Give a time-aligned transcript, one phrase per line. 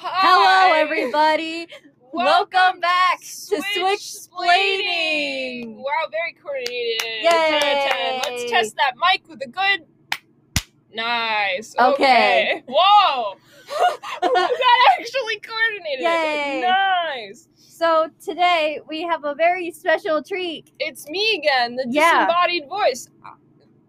[0.00, 1.66] Hello, everybody.
[2.12, 5.76] Welcome back to Switch Splaining.
[5.76, 7.02] Wow, very coordinated.
[7.22, 8.20] Yay.
[8.22, 8.32] 10 10.
[8.32, 9.86] Let's test that mic with a good.
[10.92, 11.74] Nice.
[11.78, 12.62] Okay.
[12.68, 13.34] Whoa.
[14.22, 16.00] that actually coordinated.
[16.00, 16.60] Yay.
[16.62, 17.48] Nice.
[17.56, 20.70] So today we have a very special treat.
[20.78, 22.26] It's me again, the Yeah.
[22.26, 23.08] disembodied voice.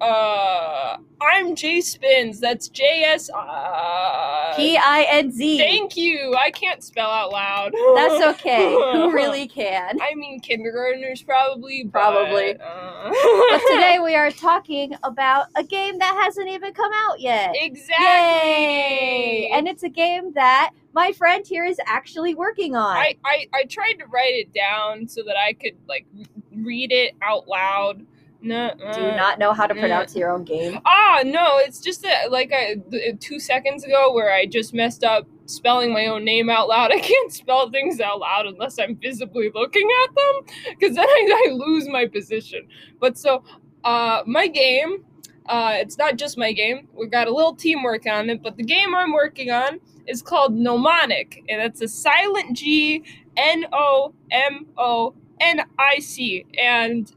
[0.02, 2.39] Uh, I'm J Spins.
[2.41, 3.30] That's J S.
[3.34, 5.57] Uh, P I N Z.
[5.57, 6.36] Thank you.
[6.38, 7.73] I can't spell out loud.
[7.95, 8.71] That's okay.
[8.73, 9.99] Who really can?
[10.02, 11.84] I mean, kindergartners probably.
[11.85, 12.58] but, Probably.
[12.59, 17.52] uh, But today we are talking about a game that hasn't even come out yet.
[17.55, 18.05] exactly.
[18.05, 19.49] Yay!
[19.54, 22.98] And it's a game that my friend here is actually working on.
[22.98, 26.05] I, I I tried to write it down so that I could like
[26.54, 28.05] read it out loud.
[28.45, 28.72] No.
[28.94, 30.80] Do you not know how to pronounce your own game?
[30.85, 35.04] Ah, no, it's just that like I th- two seconds ago where I just messed
[35.04, 36.91] up spelling my own name out loud.
[36.94, 41.48] I can't spell things out loud unless I'm visibly looking at them, because then I,
[41.48, 42.68] I lose my position.
[42.99, 43.43] But so,
[43.84, 45.04] uh, my game,
[45.48, 46.88] uh, it's not just my game.
[46.93, 50.54] We've got a little teamwork on it, but the game I'm working on is called
[50.54, 53.04] Gnomonic, and it's a silent G,
[53.38, 57.12] N O M O N I C, and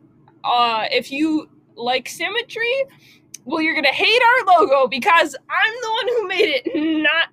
[0.48, 2.84] uh, if you like symmetry,
[3.44, 7.28] well, you're gonna hate our logo because I'm the one who made it not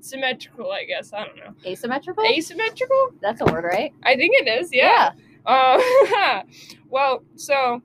[0.00, 0.70] symmetrical.
[0.72, 1.54] I guess I don't know.
[1.64, 2.24] Asymmetrical?
[2.24, 3.10] Asymmetrical?
[3.20, 3.92] That's a word, right?
[4.02, 4.70] I think it is.
[4.72, 5.12] Yeah.
[5.44, 6.42] Uh,
[6.88, 7.82] well, so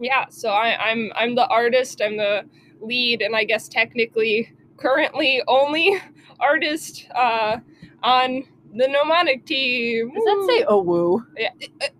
[0.00, 2.00] yeah, so I, I'm I'm the artist.
[2.02, 2.44] I'm the
[2.80, 6.00] lead, and I guess technically, currently only
[6.40, 7.58] artist uh,
[8.02, 10.12] on the Gnomonic team.
[10.12, 11.26] Does that say oh woo?
[11.36, 11.50] Yeah,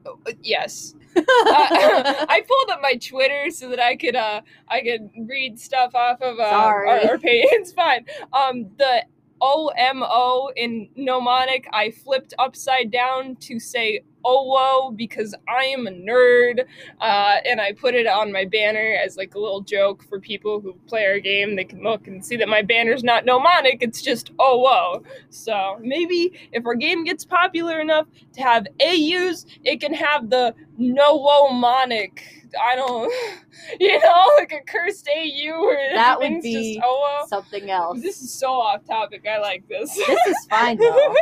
[0.06, 0.94] uh, yes.
[1.16, 1.22] Uh,
[2.28, 6.20] I pulled up my Twitter so that I could uh I could read stuff off
[6.20, 6.88] of uh, Sorry.
[6.88, 7.46] our, our page.
[7.52, 8.04] It's fine.
[8.32, 9.04] Um, the
[9.40, 15.86] O M O in Gnomonic I flipped upside down to say OWO because I am
[15.86, 16.64] a nerd,
[17.00, 20.60] uh, and I put it on my banner as like a little joke for people
[20.60, 21.56] who play our game.
[21.56, 25.02] They can look and see that my banner's not Gnomonic; it's just OWO.
[25.30, 30.54] So maybe if our game gets popular enough to have AUs, it can have the
[30.78, 32.43] no-monic.
[32.60, 33.12] I don't,
[33.80, 37.26] you know, like a cursed AU where That would be just OWO.
[37.28, 38.00] Something else.
[38.02, 39.26] This is so off topic.
[39.30, 39.94] I like this.
[39.94, 40.86] This is fine though.
[40.92, 41.14] oh,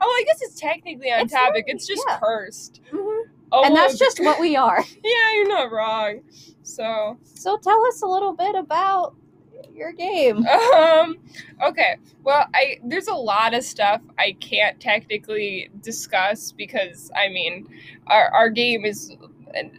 [0.00, 1.66] I guess it's technically on It's topic.
[1.68, 2.18] not- It's just yeah.
[2.18, 2.80] cursed.
[2.92, 3.22] Mhm.
[3.50, 4.84] Oh, And that's well, just what we are.
[5.02, 6.20] yeah, you're not wrong.
[6.62, 9.14] So, So tell us a little bit about
[9.74, 10.46] your game.
[10.46, 11.16] um,
[11.64, 11.96] okay.
[12.24, 17.66] Well, I there's a lot of stuff I can't technically discuss because I mean,
[18.06, 19.16] our our game is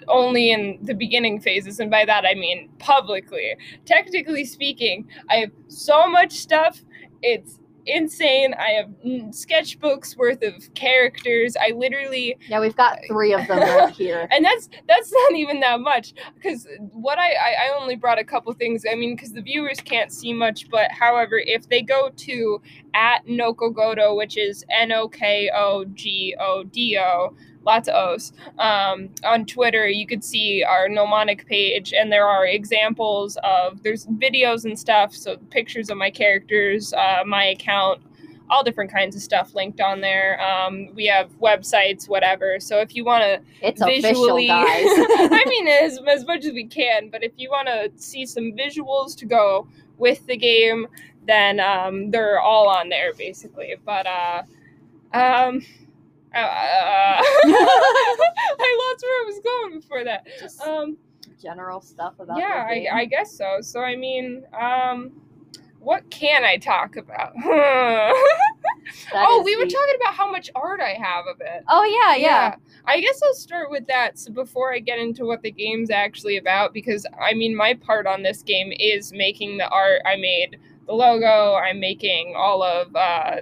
[0.07, 3.56] only in the beginning phases, and by that I mean publicly.
[3.85, 6.81] Technically speaking, I have so much stuff.
[7.22, 8.53] It's insane.
[8.53, 11.56] I have mm, sketchbooks worth of characters.
[11.59, 14.28] I literally Yeah, we've got three of them right here.
[14.31, 18.24] and that's that's not even that much because what I, I i only brought a
[18.24, 22.09] couple things i mean because the viewers can't see much but however if they go
[22.16, 22.62] to
[22.94, 24.63] at nokogodo which is
[26.00, 27.35] n-o-k-o-g-o-d-o
[27.66, 32.46] lots of o's um, on twitter you could see our Gnomonic page and there are
[32.46, 38.02] examples of there's videos and stuff so pictures of my characters uh, my account
[38.50, 40.42] all different kinds of stuff linked on there.
[40.42, 42.59] Um, we have websites, whatever.
[42.59, 44.66] So if you want to It's official, visually guys.
[44.68, 48.53] I mean as, as much as we can, but if you want to see some
[48.53, 50.88] visuals to go with the game,
[51.28, 53.76] then um, they're all on there basically.
[53.86, 54.44] But uh
[55.14, 55.62] um
[56.35, 56.38] uh,
[57.22, 60.28] I lost where I was going before that.
[60.40, 60.97] Just Um
[61.41, 62.88] general stuff about yeah, I.
[62.91, 63.57] I guess so.
[63.62, 65.12] So I mean, um
[65.79, 67.34] what can I talk about?
[69.13, 71.63] Oh, we were talking about how much art I have of it.
[71.67, 72.56] Oh yeah, yeah.
[72.85, 76.38] I guess I'll start with that so before I get into what the game's actually
[76.38, 80.01] about because I mean my part on this game is making the art.
[80.06, 83.38] I made the logo, I'm making all of uh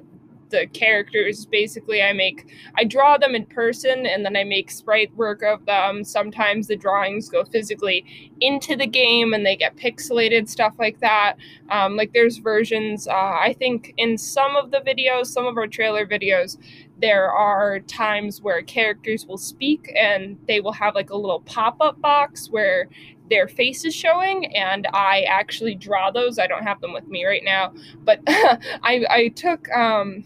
[0.49, 5.15] the characters basically I make I draw them in person and then I make sprite
[5.15, 6.03] work of them.
[6.03, 8.05] Sometimes the drawings go physically
[8.41, 11.35] into the game and they get pixelated stuff like that.
[11.69, 15.67] Um, like there's versions uh, I think in some of the videos, some of our
[15.67, 16.57] trailer videos
[16.99, 21.99] there are times where characters will speak and they will have like a little pop-up
[22.01, 22.87] box where
[23.29, 27.25] their face is showing and i actually draw those i don't have them with me
[27.25, 27.73] right now
[28.03, 30.23] but i i took um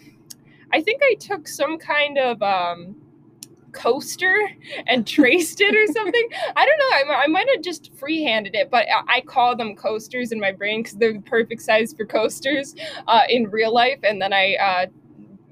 [0.74, 2.96] i think i took some kind of um
[3.72, 4.38] coaster
[4.88, 6.30] and traced it or something.
[6.56, 7.14] I don't know.
[7.14, 10.52] I, I might have just freehanded it, but I, I call them coasters in my
[10.52, 12.76] brain because they're the perfect size for coasters
[13.08, 14.00] uh, in real life.
[14.04, 14.86] And then I uh,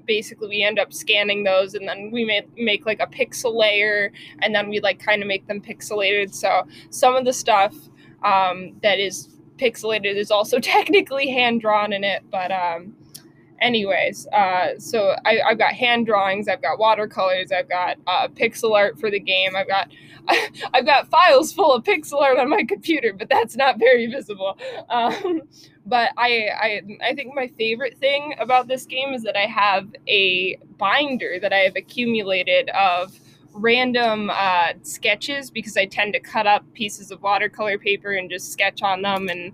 [0.06, 4.12] basically we end up scanning those and then we make make like a pixel layer
[4.42, 7.76] and then we like kind of make them pixelated so some of the stuff
[8.24, 12.92] um, that is pixelated is also technically hand drawn in it but um,
[13.60, 18.74] anyways uh, so I, i've got hand drawings i've got watercolors i've got uh, pixel
[18.76, 19.90] art for the game i've got
[20.74, 24.58] i've got files full of pixel art on my computer but that's not very visible.
[24.88, 25.42] Um,
[25.86, 29.88] but I, I i think my favorite thing about this game is that i have
[30.06, 33.18] a binder that i have accumulated of
[33.52, 38.52] random uh, sketches because i tend to cut up pieces of watercolor paper and just
[38.52, 39.52] sketch on them and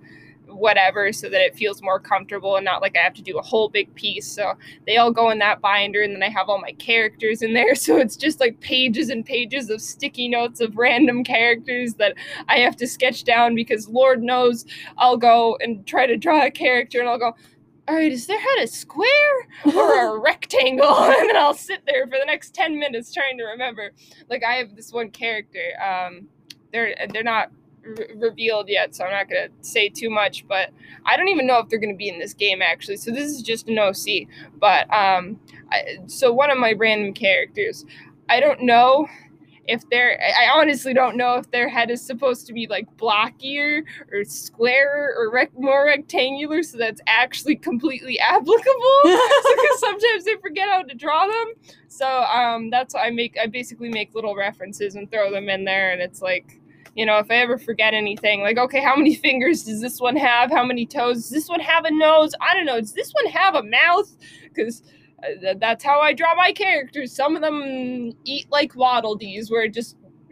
[0.57, 3.43] whatever so that it feels more comfortable and not like I have to do a
[3.43, 4.27] whole big piece.
[4.27, 4.55] So
[4.87, 7.75] they all go in that binder and then I have all my characters in there.
[7.87, 12.15] So it's just like pages and pages of sticky notes of random characters that
[12.49, 14.65] I have to sketch down because Lord knows
[14.99, 17.37] I'll go and try to draw a character and I'll go,
[17.89, 20.89] all right, is their head a square or a rectangle?
[20.97, 23.93] And then I'll sit there for the next 10 minutes trying to remember.
[24.29, 25.81] Like I have this one character.
[25.81, 26.29] Um,
[26.73, 27.51] they're they're not
[27.87, 30.47] re- revealed yet, so I'm not gonna say too much.
[30.49, 30.71] But
[31.05, 32.97] I don't even know if they're gonna be in this game actually.
[32.97, 34.29] So this is just an OC.
[34.59, 35.41] But um,
[35.71, 37.85] I, so one of my random characters,
[38.29, 39.09] I don't know
[39.69, 43.83] if they're I honestly don't know if their head is supposed to be like blockier
[44.13, 48.55] or squarer or rec- more rectangular so that's actually completely applicable
[49.05, 51.55] because sometimes they forget how to draw them
[51.89, 55.65] so um that's why I make I basically make little references and throw them in
[55.65, 56.61] there and it's like
[56.97, 60.17] you know, if I ever forget anything, like, okay, how many fingers does this one
[60.17, 60.51] have?
[60.51, 61.19] How many toes?
[61.23, 62.33] Does this one have a nose?
[62.41, 62.81] I don't know.
[62.81, 64.11] Does this one have a mouth?
[64.45, 64.83] Because
[65.23, 67.15] uh, th- that's how I draw my characters.
[67.15, 69.97] Some of them eat like Waddle Dees, where it just.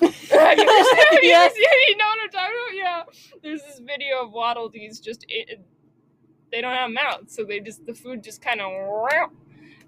[0.00, 1.52] have you ever you Yes.
[1.98, 2.74] know what I'm talking about?
[2.74, 3.02] Yeah.
[3.42, 5.24] There's this video of Waddle Dees just.
[5.28, 5.60] It,
[6.52, 7.86] they don't have mouths, so they just.
[7.86, 8.72] The food just kind of.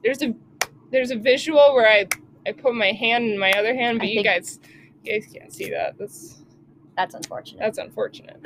[0.03, 0.35] There's a.
[0.91, 2.09] There's a visual where I.
[2.47, 4.59] I put my hand in my other hand, but I you guys,
[5.03, 5.97] you guys can't see that.
[5.99, 6.43] That's
[6.97, 7.61] That's unfortunate.
[7.61, 8.45] that's unfortunate.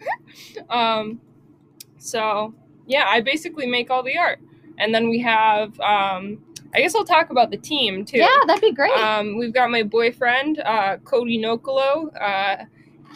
[0.70, 1.20] um,
[1.98, 2.54] so
[2.86, 4.40] yeah, I basically make all the art,
[4.78, 5.78] and then we have.
[5.80, 8.18] Um, I guess I'll talk about the team too.
[8.18, 8.92] yeah, that'd be great.
[8.92, 12.10] Um, we've got my boyfriend, uh, Cody Nokolo.
[12.20, 12.64] Uh,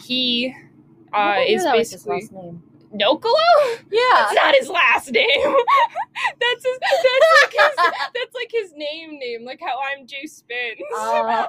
[0.01, 0.53] he
[1.13, 2.57] uh, is that was his basically
[2.97, 3.01] last.
[3.01, 3.85] Nokolo.
[3.91, 3.99] Yeah.
[4.13, 5.25] That's not his last name.
[6.39, 6.77] that's his.
[6.81, 7.03] That's
[7.43, 7.93] like his.
[8.13, 10.79] That's like his name name, like how I'm Jay Spins.
[10.93, 11.45] Oh.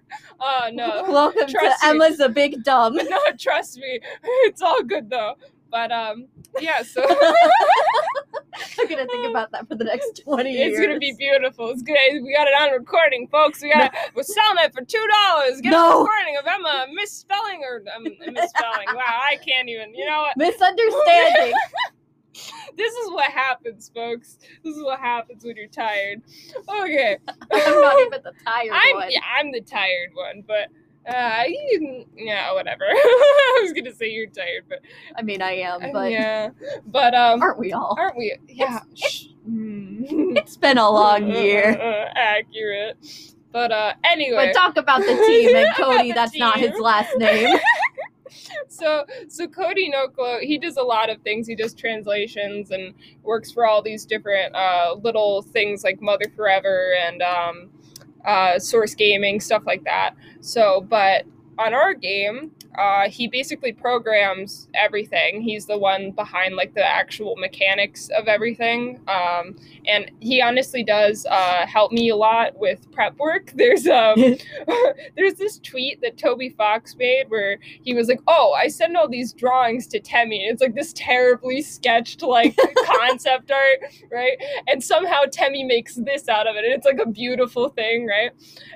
[0.40, 1.04] uh, no.
[1.08, 1.70] Welcome to me.
[1.82, 2.96] Emma's a big dumb.
[3.08, 4.00] no, trust me,
[4.44, 5.34] it's all good though.
[5.70, 6.28] But um,
[6.60, 6.82] yeah.
[6.82, 7.04] So
[8.80, 10.72] I'm gonna think about that for the next twenty years.
[10.78, 11.70] it's gonna be beautiful.
[11.70, 11.96] It's good.
[12.22, 13.62] We got it on recording, folks.
[13.62, 13.92] We got.
[14.14, 15.60] We're selling it for two dollars.
[15.60, 16.00] Get a No.
[16.02, 18.86] recording of Emma misspelling or um, misspelling.
[18.94, 19.94] wow, I can't even.
[19.94, 20.36] You know what?
[20.36, 21.52] misunderstanding.
[22.76, 24.38] This is what happens, folks.
[24.64, 26.20] This is what happens when you're tired.
[26.68, 27.16] Okay.
[27.52, 29.06] I'm not even the tired I'm one.
[29.12, 30.66] yeah, I'm the tired one, but
[31.08, 31.42] uh,
[32.16, 32.84] yeah, whatever.
[32.88, 34.80] I was gonna say you're tired, but
[35.16, 36.50] I mean, I am, but yeah,
[36.86, 37.96] but um, aren't we all?
[37.98, 38.36] aren't we?
[38.48, 38.80] Yeah.
[39.48, 40.36] Mm.
[40.36, 41.70] It's been a long year.
[42.14, 42.96] Accurate.
[43.52, 44.52] But uh, anyway.
[44.52, 46.12] But talk about the team and Cody.
[46.12, 47.56] That's not his last name.
[48.68, 51.46] so so Cody Noklo, he does a lot of things.
[51.46, 56.94] He does translations and works for all these different uh, little things like Mother Forever
[57.00, 57.70] and um,
[58.24, 60.14] uh, Source Gaming stuff like that.
[60.40, 61.24] So, but
[61.58, 65.42] on our game, uh, he basically programs everything.
[65.42, 71.26] He's the one behind like the actual mechanics of everything, um, and he honestly does
[71.30, 73.52] uh, help me a lot with prep work.
[73.54, 74.16] There's um,
[75.16, 79.08] there's this tweet that Toby Fox made where he was like, "Oh, I send all
[79.08, 80.48] these drawings to Temmie.
[80.48, 84.36] It's like this terribly sketched like concept art, right?
[84.66, 88.32] And somehow Temmie makes this out of it, and it's like a beautiful thing, right?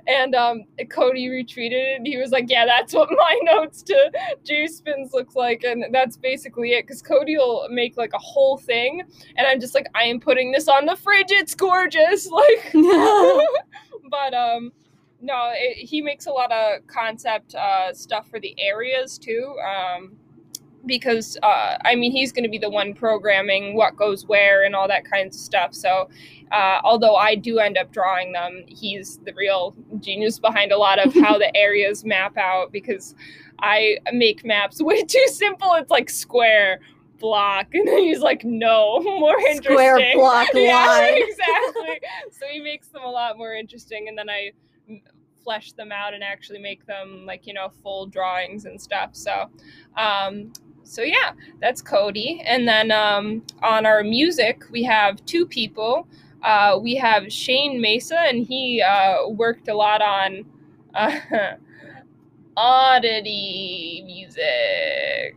[0.06, 4.12] And um, Cody retweeted it, and he was like, "Yeah, that's what my notes to
[4.44, 6.86] Juice Spins look like," and that's basically it.
[6.86, 9.02] Because Cody will make like a whole thing,
[9.36, 11.30] and I'm just like, "I am putting this on the fridge.
[11.30, 12.72] It's gorgeous!" Like
[14.10, 14.72] but um
[15.20, 20.16] no it, he makes a lot of concept uh, stuff for the areas too um
[20.86, 24.74] because uh, I mean he's going to be the one programming what goes where and
[24.74, 25.74] all that kinds of stuff.
[25.74, 26.08] So
[26.50, 31.04] uh, although I do end up drawing them, he's the real genius behind a lot
[31.04, 33.14] of how the areas map out because
[33.60, 35.74] I make maps way too simple.
[35.74, 36.80] It's like square
[37.18, 39.72] block, and then he's like, no, more interesting.
[39.74, 41.14] Square block Yeah, line.
[41.16, 42.00] exactly.
[42.30, 44.52] so he makes them a lot more interesting, and then I
[45.42, 49.10] flesh them out and actually make them like you know full drawings and stuff.
[49.14, 49.48] So,
[49.96, 50.52] um,
[50.84, 52.42] so yeah, that's Cody.
[52.44, 56.06] And then um, on our music, we have two people.
[56.42, 60.44] Uh, we have Shane Mesa, and he uh, worked a lot on
[60.94, 61.18] uh,
[62.58, 65.36] oddity music.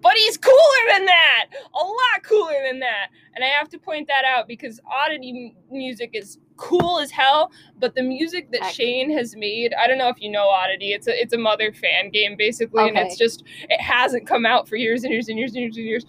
[0.00, 0.54] But he's cooler
[0.92, 1.46] than that!
[1.74, 3.08] A lot cooler than that!
[3.34, 7.94] And I have to point that out because oddity music is cool as hell, but
[7.94, 8.74] the music that Heck.
[8.74, 10.92] Shane has made, I don't know if you know Oddity.
[10.92, 14.68] It's a it's a mother fan game basically, and it's just it hasn't come out
[14.68, 16.06] for years and years and years and years and years.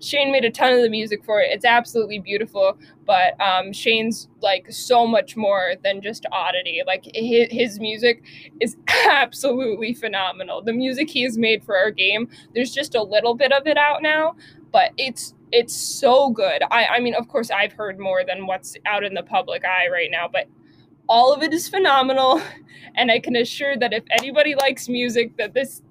[0.00, 1.50] Shane made a ton of the music for it.
[1.50, 6.82] It's absolutely beautiful, but um, Shane's like so much more than just Oddity.
[6.86, 8.22] Like his, his music
[8.60, 8.76] is
[9.10, 10.62] absolutely phenomenal.
[10.62, 13.76] The music he has made for our game, there's just a little bit of it
[13.76, 14.36] out now,
[14.72, 16.62] but it's it's so good.
[16.70, 19.88] I I mean, of course, I've heard more than what's out in the public eye
[19.88, 20.46] right now, but
[21.08, 22.42] all of it is phenomenal,
[22.96, 25.82] and I can assure that if anybody likes music, that this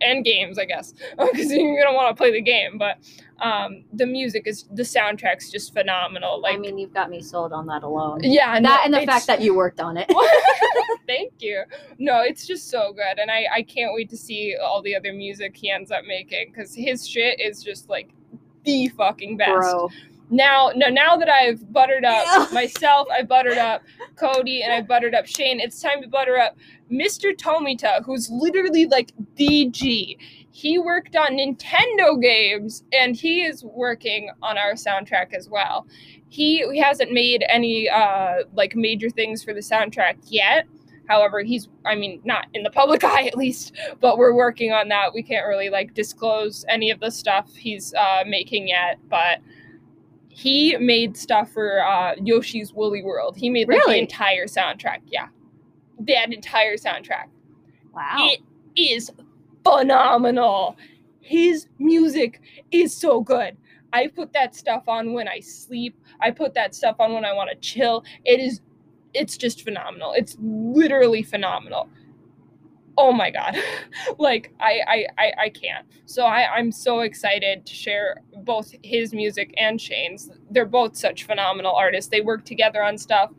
[0.00, 2.98] and games, I guess, because you're gonna want to play the game, but
[3.40, 6.40] um, the music is the soundtrack's just phenomenal.
[6.40, 8.20] Like, I mean, you've got me sold on that alone.
[8.22, 10.10] yeah, no, that and the fact that you worked on it.
[11.06, 11.64] Thank you.
[11.98, 15.12] No, it's just so good, and I I can't wait to see all the other
[15.12, 18.10] music he ends up making because his shit is just like
[18.64, 19.60] the fucking best.
[19.60, 19.90] Bro.
[20.30, 22.46] Now, no, now that I've buttered up Yeah.
[22.52, 23.82] myself, I buttered up
[24.16, 25.60] Cody, and I buttered up Shane.
[25.60, 26.56] It's time to butter up
[26.90, 27.36] Mr.
[27.36, 30.18] Tomita, who's literally like the G.
[30.50, 35.86] He worked on Nintendo games, and he is working on our soundtrack as well.
[36.28, 40.66] He, he hasn't made any uh, like major things for the soundtrack yet.
[41.08, 44.88] However, he's I mean not in the public eye at least, but we're working on
[44.88, 45.12] that.
[45.14, 49.38] We can't really like disclose any of the stuff he's uh, making yet, but
[50.34, 53.36] he made stuff for uh, Yoshi's Woolly World.
[53.36, 54.98] He made like the entire soundtrack.
[55.06, 55.28] Yeah,
[56.00, 57.26] that entire soundtrack.
[57.94, 58.16] Wow.
[58.18, 58.40] It
[58.74, 59.12] is
[59.62, 60.76] phenomenal.
[61.20, 62.40] His music
[62.72, 63.56] is so good.
[63.92, 65.96] I put that stuff on when I sleep.
[66.20, 68.04] I put that stuff on when I want to chill.
[68.24, 68.60] It is
[69.14, 70.14] it's just phenomenal.
[70.14, 71.88] It's literally phenomenal.
[72.96, 73.56] Oh my god.
[74.18, 75.86] like I I I, I can't.
[76.06, 80.30] So I, I'm so excited to share both his music and Shane's.
[80.50, 82.10] They're both such phenomenal artists.
[82.10, 83.32] They work together on stuff.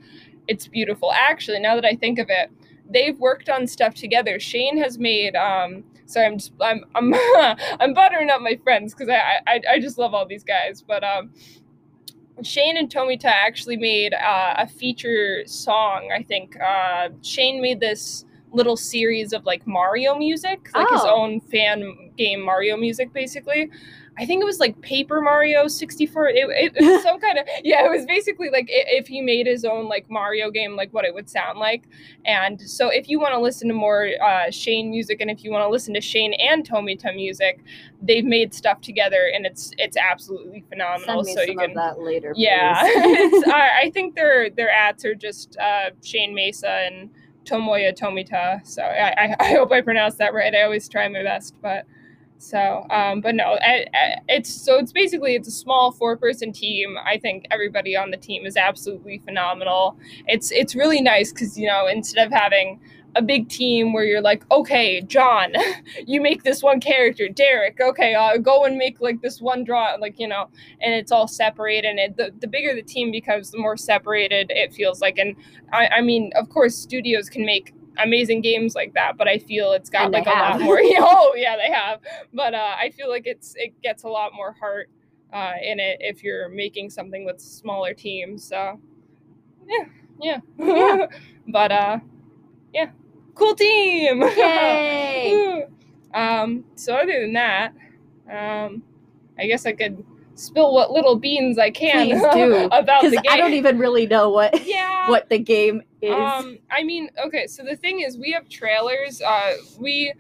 [0.48, 1.12] It's beautiful.
[1.14, 2.52] Actually, now that I think of it,
[2.90, 4.40] they've worked on stuff together.
[4.40, 7.14] Shane has made um sorry I'm just I'm I'm
[7.80, 10.84] I'm buttering up my friends because I, I I just love all these guys.
[10.88, 11.32] But um
[12.44, 16.12] Shane and Tomita actually made uh, a feature song.
[16.18, 21.16] I think uh, Shane made this little series of like Mario music, like his Oh.
[21.22, 23.70] own fan game Mario music, basically.
[24.18, 26.30] I think it was like Paper Mario 64.
[26.30, 27.86] It, it, it was some kind of yeah.
[27.86, 31.14] It was basically like if he made his own like Mario game, like what it
[31.14, 31.84] would sound like.
[32.24, 35.52] And so if you want to listen to more uh, Shane music, and if you
[35.52, 37.60] want to listen to Shane and Tomita music,
[38.02, 41.26] they've made stuff together, and it's it's absolutely phenomenal.
[41.26, 42.34] So you can that later.
[42.38, 42.94] yeah, please.
[43.34, 47.10] it's, I, I think their their ads are just uh, Shane Mesa and
[47.46, 48.66] Tomoya Tomita.
[48.66, 50.54] So I, I, hope I pronounced that right.
[50.54, 51.86] I always try my best, but
[52.38, 56.52] so um, but no, I, I, it's so it's basically it's a small four person
[56.52, 56.98] team.
[57.04, 59.98] I think everybody on the team is absolutely phenomenal.
[60.28, 62.80] It's it's really nice because you know instead of having
[63.16, 65.54] a big team where you're like, okay, John,
[66.06, 69.96] you make this one character, Derek, okay, uh, go and make like this one draw,
[70.00, 70.50] like you know,
[70.82, 71.88] and it's all separated.
[71.90, 75.18] And it, the the bigger the team becomes, the more separated it feels like.
[75.18, 75.36] And
[75.74, 79.72] I, I mean, of course, studios can make amazing games like that, but I feel
[79.74, 80.80] it's got like a lot more.
[80.84, 82.00] oh yeah, they have,
[82.34, 84.90] but uh, I feel like it's it gets a lot more heart
[85.34, 88.44] uh, in it if you're making something with smaller teams.
[88.48, 88.80] So
[89.68, 89.86] yeah,
[90.22, 91.08] yeah, Yeah.
[91.48, 92.00] but uh,
[92.74, 92.90] yeah,
[93.36, 94.22] cool team.
[94.38, 95.66] Yay!
[96.14, 97.74] um, so other than that,
[98.32, 98.82] um,
[99.38, 100.04] I guess I could
[100.36, 103.24] spill what little beans I can Please do, about the game.
[103.30, 105.10] I don't even really know what yeah.
[105.10, 106.14] what the game is.
[106.14, 109.22] Um, I mean, okay, so the thing is, we have trailers.
[109.22, 110.14] Uh, we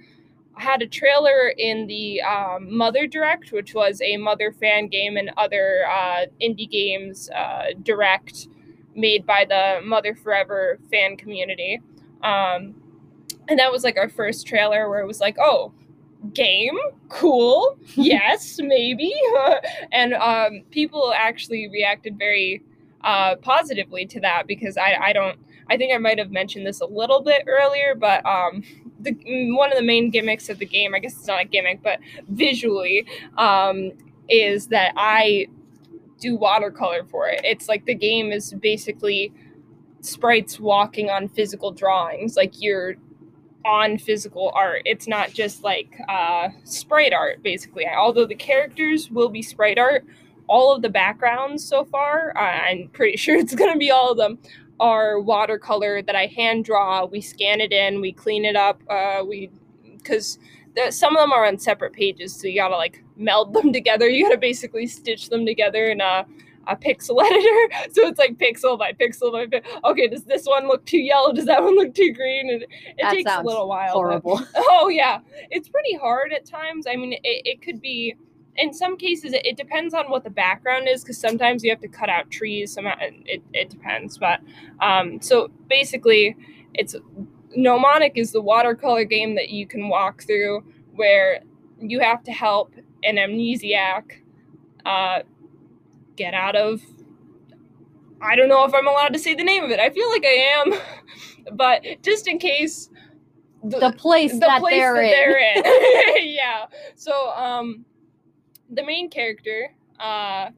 [0.57, 5.31] had a trailer in the um, Mother Direct, which was a Mother fan game and
[5.37, 8.47] other uh, indie games uh, direct
[8.95, 11.81] made by the Mother Forever fan community.
[12.23, 12.75] Um,
[13.47, 15.71] and that was like our first trailer where it was like, oh,
[16.33, 16.77] game,
[17.09, 19.13] cool, yes, maybe.
[19.91, 22.63] and um, people actually reacted very
[23.03, 25.37] uh, positively to that because I, I don't
[25.67, 28.63] I think I might have mentioned this a little bit earlier, but um,
[28.99, 29.15] the
[29.55, 31.99] one of the main gimmicks of the game, I guess it's not a gimmick, but
[32.29, 33.05] visually,
[33.37, 33.91] um,
[34.29, 35.47] is that I
[36.19, 37.41] do watercolor for it.
[37.43, 39.33] It's like the game is basically
[40.01, 42.35] sprites walking on physical drawings.
[42.35, 42.95] Like you're
[43.65, 44.83] on physical art.
[44.85, 47.85] It's not just like uh, sprite art, basically.
[47.87, 50.05] Although the characters will be sprite art,
[50.47, 54.11] all of the backgrounds so far, uh, I'm pretty sure it's going to be all
[54.11, 54.37] of them,
[54.79, 57.05] are watercolor that I hand draw.
[57.05, 58.81] We scan it in, we clean it up.
[58.89, 59.49] Uh, we
[59.97, 60.37] because
[60.89, 64.07] some of them are on separate pages, so you gotta like meld them together.
[64.07, 66.25] You gotta basically stitch them together in a
[66.67, 67.91] a pixel editor.
[67.93, 69.83] So it's like pixel by pixel by pixel.
[69.83, 71.33] Okay, does this one look too yellow?
[71.33, 72.49] Does that one look too green?
[72.51, 72.69] And it
[73.01, 73.87] That takes a little while.
[73.87, 74.41] but- Horrible.
[74.55, 75.19] oh yeah,
[75.51, 76.85] it's pretty hard at times.
[76.89, 78.15] I mean, it, it could be.
[78.57, 81.81] In some cases, it, it depends on what the background is, because sometimes you have
[81.81, 82.71] to cut out trees.
[82.71, 84.39] Some it, it depends, but
[84.79, 86.37] um, so basically,
[86.73, 86.95] it's
[87.53, 91.41] Gnomonic is the watercolor game that you can walk through where
[91.81, 94.03] you have to help an amnesiac
[94.85, 95.19] uh,
[96.15, 96.81] get out of.
[98.21, 99.79] I don't know if I'm allowed to say the name of it.
[99.79, 100.73] I feel like I am,
[101.57, 102.89] but just in case.
[103.63, 105.63] The place the that place they're that in.
[105.63, 106.29] they're in.
[106.33, 106.65] yeah.
[106.95, 107.83] So, um,
[108.69, 110.49] the main character, uh,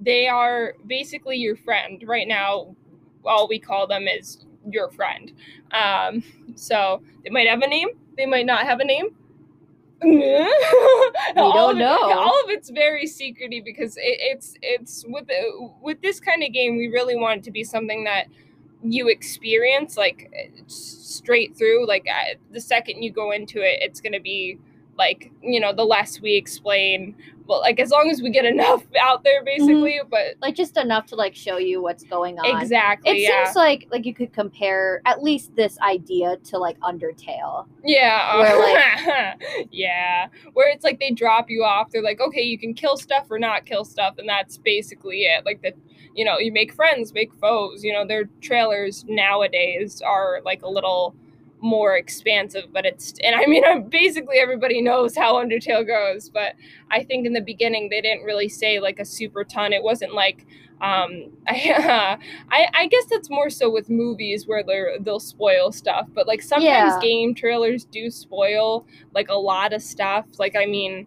[0.00, 2.76] they are basically your friend right now.
[3.24, 5.32] All we call them is your friend.
[5.72, 6.22] Um,
[6.54, 7.88] so they might have a name.
[8.16, 9.10] They might not have a name.
[10.04, 10.20] we
[11.34, 11.98] don't know.
[12.12, 15.28] all of it's very secrety because it, it's it's with
[15.82, 18.26] with this kind of game we really want it to be something that
[18.82, 20.32] you experience like
[20.66, 24.58] straight through like uh, the second you go into it it's going to be
[25.00, 27.14] like you know the less we explain
[27.46, 31.06] well like as long as we get enough out there basically but like just enough
[31.06, 32.60] to like show you what's going on.
[32.60, 33.44] exactly It yeah.
[33.44, 37.66] seems like like you could compare at least this idea to like Undertale.
[37.82, 39.36] yeah uh, where,
[39.70, 40.28] yeah.
[40.52, 41.90] Where it's like they drop you off.
[41.90, 45.46] They're like okay you can kill stuff or not kill stuff and that's basically it.
[45.46, 45.72] Like the
[46.14, 47.82] you know you make friends make foes.
[47.82, 51.16] You know their trailers nowadays are like a little
[51.62, 56.54] more expansive but it's and i mean I'm, basically everybody knows how undertale goes but
[56.90, 60.14] i think in the beginning they didn't really say like a super ton it wasn't
[60.14, 60.46] like
[60.80, 62.18] um i
[62.50, 66.42] i, I guess that's more so with movies where they're they'll spoil stuff but like
[66.42, 67.00] sometimes Yeah.
[67.00, 71.06] game trailers do spoil like a lot of stuff like i mean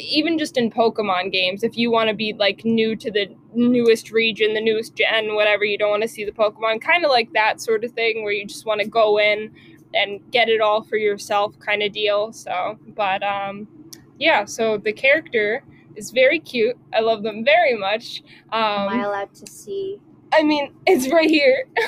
[0.00, 4.10] even just in Pokemon games, if you want to be like new to the newest
[4.10, 7.32] region, the newest gen, whatever, you don't want to see the Pokemon, kind of like
[7.34, 9.50] that sort of thing where you just want to go in
[9.94, 12.32] and get it all for yourself kind of deal.
[12.32, 13.68] So, but um
[14.18, 15.62] yeah, so the character
[15.96, 16.76] is very cute.
[16.94, 18.22] I love them very much.
[18.76, 20.00] Am I Um allowed to see?
[20.32, 21.64] I mean, it's right here.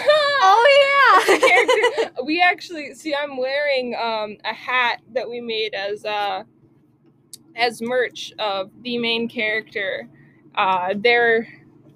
[0.41, 2.25] Oh character.
[2.25, 3.15] We actually see.
[3.15, 6.45] I'm wearing um, a hat that we made as uh,
[7.57, 10.09] as merch of the main character.
[10.55, 11.49] Uh, there,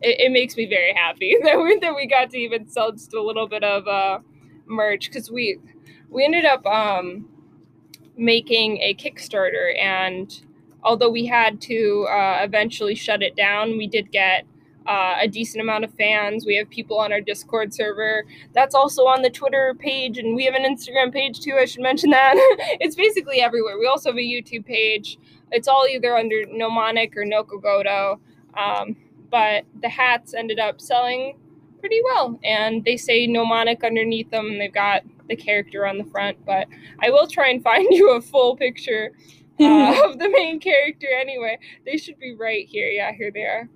[0.02, 3.14] it, it makes me very happy that we that we got to even sell just
[3.14, 4.18] a little bit of uh,
[4.66, 5.58] merch because we
[6.12, 7.29] we ended up um,
[8.16, 10.42] making a Kickstarter and
[10.83, 14.44] although we had to uh, eventually shut it down, we did get
[14.87, 16.44] uh, a decent amount of fans.
[16.44, 18.25] We have people on our Discord server.
[18.53, 21.57] That's also on the Twitter page, and we have an Instagram page too.
[21.59, 22.35] I should mention that.
[22.81, 23.79] it's basically everywhere.
[23.79, 25.18] We also have a YouTube page.
[25.53, 28.18] It's all either under Gnomonic or Nokogodo.
[28.55, 28.96] Um,
[29.31, 31.38] but the hats ended up selling
[31.81, 36.04] pretty well, and they say Gnomonic underneath them, and they've got the character on the
[36.04, 36.44] front.
[36.44, 36.68] But
[37.00, 39.12] I will try and find you a full picture
[39.61, 41.58] uh, of the main character anyway.
[41.85, 42.88] They should be right here.
[42.88, 43.68] Yeah, here they are.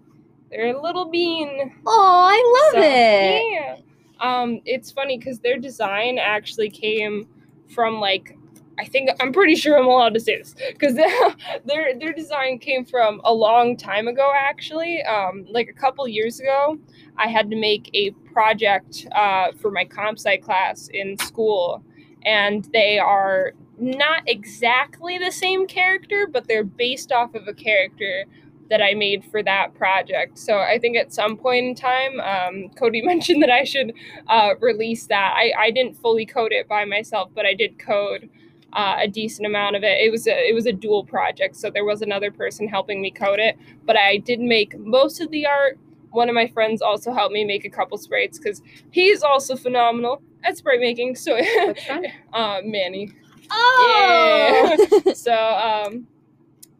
[0.50, 1.72] They're a little bean.
[1.86, 3.52] Oh, I love So, it.
[3.52, 3.76] Yeah.
[4.20, 7.28] Um, it's funny because their design actually came
[7.68, 8.35] from like
[8.78, 10.94] I think I'm pretty sure I'm allowed to say this because
[11.64, 15.02] their their design came from a long time ago actually.
[15.02, 16.78] Um, like a couple years ago,
[17.16, 21.82] I had to make a project uh, for my comp sci class in school,
[22.24, 28.24] and they are not exactly the same character, but they're based off of a character
[28.68, 30.38] that I made for that project.
[30.38, 33.92] So I think at some point in time, um, Cody mentioned that I should
[34.28, 35.34] uh, release that.
[35.36, 38.28] I, I didn't fully code it by myself, but I did code
[38.72, 39.98] uh, a decent amount of it.
[40.00, 43.10] It was a it was a dual project, so there was another person helping me
[43.10, 45.78] code it, but I did make most of the art.
[46.10, 50.22] One of my friends also helped me make a couple sprites because he's also phenomenal
[50.44, 51.16] at sprite making.
[51.16, 51.38] So,
[52.32, 53.12] uh, Manny
[53.50, 55.02] Oh.
[55.14, 56.06] so um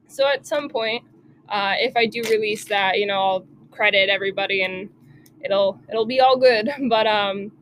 [0.08, 1.04] so at some point
[1.48, 4.88] uh if i do release that you know i'll credit everybody and
[5.44, 7.52] it'll it'll be all good but um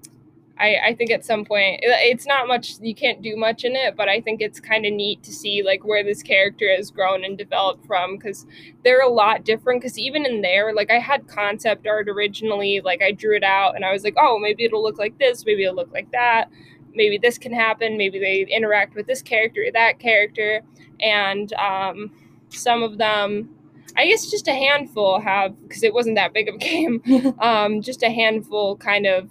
[0.59, 3.75] i i think at some point it- it's not much you can't do much in
[3.77, 6.91] it but i think it's kind of neat to see like where this character has
[6.91, 8.47] grown and developed from because
[8.85, 13.03] they're a lot different because even in there like i had concept art originally like
[13.03, 15.65] i drew it out and i was like oh maybe it'll look like this maybe
[15.65, 16.49] it'll look like that
[16.95, 20.63] maybe this can happen maybe they interact with this character or that character.
[21.01, 22.13] And um,
[22.51, 23.51] some of them
[23.97, 27.03] i guess just a handful have because it wasn't that big of a game
[27.41, 29.29] um, just a handful kind of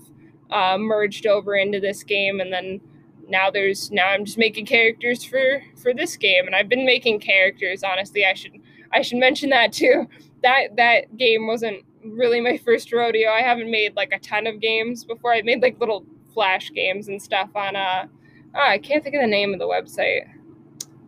[0.54, 2.80] uh, merged over into this game and then
[3.28, 7.20] now there's now i'm just making characters for for this game and i've been making
[7.20, 8.26] characters honestly.
[8.26, 8.54] I should
[8.92, 10.08] i should mention that too.
[10.44, 13.30] That that game wasn't really my first rodeo.
[13.32, 15.34] I haven't made like a ton of games before.
[15.34, 18.08] I made like little flash games and stuff on uh
[18.56, 20.28] oh, i can't think of the name of the website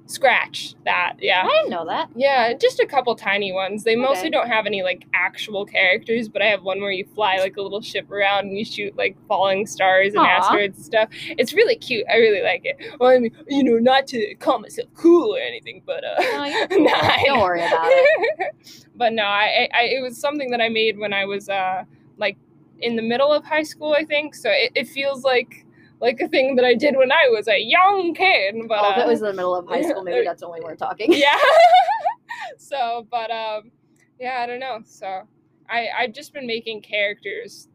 [0.07, 2.09] scratch that yeah I didn't know that.
[2.15, 3.83] yeah, just a couple tiny ones.
[3.83, 7.37] They mostly don't have any like actual characters, but I have one where you fly
[7.37, 10.25] like a little ship around and you shoot like falling stars and Aw.
[10.27, 11.09] asteroids and stuff.
[11.39, 12.05] It's really cute.
[12.07, 12.77] I really like it.
[12.99, 16.67] Well, I mean, you know, not to call myself cool or anything, but uh, you're
[16.69, 16.83] cool.
[16.85, 18.55] nah, Don't worry about it.
[18.95, 21.83] but no, I, I, it was something that I made when I was uh
[22.17, 22.37] like
[22.79, 24.35] in the middle of high school, I think.
[24.35, 25.64] So it, it feels like
[26.05, 28.55] like a thing that I did when I was a young kid.
[28.67, 30.63] But oh, if uh, it was in the middle of high school, maybe that's when
[30.63, 31.11] we're talking.
[31.11, 31.37] yeah.
[32.57, 33.71] so, but um,
[34.19, 34.79] yeah, I don't know.
[34.85, 35.23] So,
[35.69, 37.67] I I've just been making characters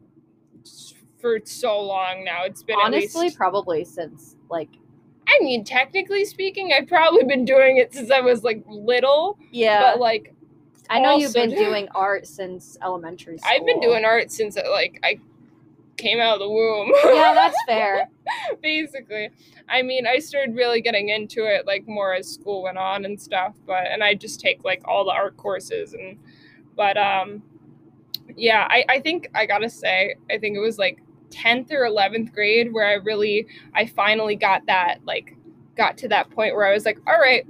[1.19, 2.43] for so long now.
[2.45, 4.69] It's been Honestly, least- probably since like
[5.27, 9.37] I mean, technically speaking, I've probably been doing it since I was like little.
[9.51, 9.91] yeah.
[9.91, 10.33] But like,
[10.89, 13.51] I know you've been doing art since elementary school.
[13.53, 15.19] I've been doing art since uh, like I
[16.01, 16.91] came out of the womb.
[17.05, 18.09] Yeah, that's fair.
[18.61, 19.29] basically
[19.69, 23.19] i mean i started really getting into it like more as school went on and
[23.19, 26.17] stuff but and i just take like all the art courses and
[26.75, 27.41] but um
[28.35, 32.33] yeah i i think i gotta say i think it was like 10th or 11th
[32.33, 35.35] grade where i really i finally got that like
[35.77, 37.45] got to that point where i was like all right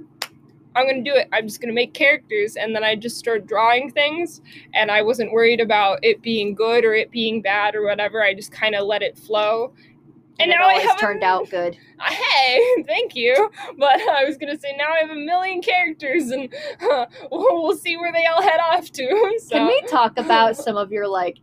[0.74, 3.90] i'm gonna do it i'm just gonna make characters and then i just started drawing
[3.90, 4.40] things
[4.74, 8.32] and i wasn't worried about it being good or it being bad or whatever i
[8.34, 9.72] just kind of let it flow
[10.40, 11.76] And, and it now I always turned out good.
[12.00, 13.50] hey, thank you.
[13.78, 16.52] But I was gonna say now I have a million characters, and
[16.90, 19.38] uh, we'll, we'll see where they all head off to.
[19.44, 21.36] So, Can we talk about some of your like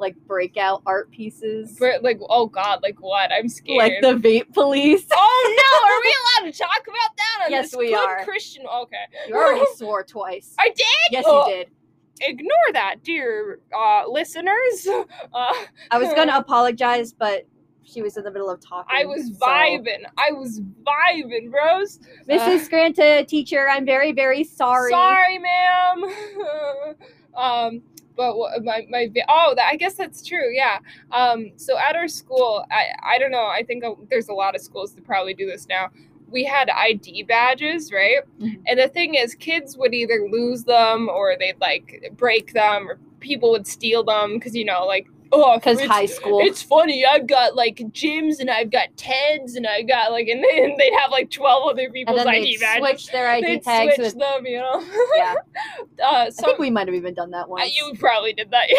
[0.00, 1.76] like breakout art pieces?
[1.78, 3.30] but, like, oh god, like what?
[3.32, 3.78] I'm scared.
[3.78, 5.04] Like the vape police.
[5.12, 6.14] oh no, are we
[6.46, 8.24] allowed to talk about that on Yes, this we good are.
[8.24, 8.64] Christian?
[8.66, 8.96] Okay,
[9.28, 10.54] You already swore twice.
[10.58, 10.86] I did.
[11.10, 11.68] Yes, you did.
[12.22, 14.86] Ignore that, dear uh, listeners.
[15.32, 15.54] Uh,
[15.90, 17.46] I was gonna apologize, but
[17.82, 18.94] she was in the middle of talking.
[18.94, 20.02] I was so- vibing.
[20.18, 21.98] I was vibing, bros.
[22.28, 22.68] Mrs.
[22.68, 24.90] Granta, teacher, I'm very, very sorry.
[24.90, 26.04] Sorry, ma'am.
[27.36, 27.82] um,
[28.20, 30.52] but my my oh, that, I guess that's true.
[30.52, 30.78] Yeah.
[31.10, 33.46] Um, so at our school, I I don't know.
[33.46, 35.88] I think uh, there's a lot of schools that probably do this now.
[36.30, 38.18] We had ID badges, right?
[38.40, 38.60] Mhm.
[38.66, 42.98] And the thing is, kids would either lose them or they'd like break them, or
[43.20, 46.40] people would steal them because you know, like oh, Because high school.
[46.40, 47.04] it's funny.
[47.04, 50.92] I've got like Jims and I've got Teds and I got like, and then they'd
[51.00, 52.80] have like 12 other and people's then ID they badges.
[53.02, 54.18] switch their ID They'd tags switch with.
[54.18, 54.84] them, you know.
[55.16, 55.34] Yeah,
[56.04, 58.66] uh, I so think we might have even done that uh, you probably did that,
[58.68, 58.76] yeah.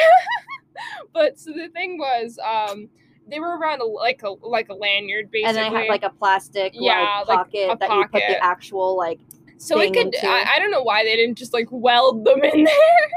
[1.14, 2.90] but so the thing was, um,
[3.30, 5.48] they were around a, like a like a lanyard, basically.
[5.50, 8.24] and then I had like a plastic Yeah, like, like pocket a that you put
[8.28, 9.20] the actual like.
[9.62, 10.08] So it could.
[10.08, 13.10] into- I, I don't know why they didn't just like weld them in there,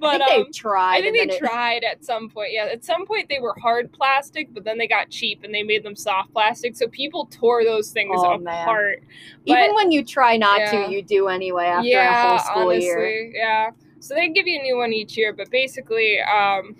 [0.00, 0.96] but I think um, they tried.
[0.96, 2.50] I think they it- tried at some point.
[2.52, 5.62] Yeah, at some point they were hard plastic, but then they got cheap and they
[5.62, 6.76] made them soft plastic.
[6.76, 9.02] So people tore those things Oh, apart.
[9.44, 10.86] Even when you try not Yeah.
[10.86, 13.32] to, you do anyway after yeah, a whole school honestly, year.
[13.34, 13.70] yeah.
[14.00, 16.74] So they give you a new one each year, but basically, um,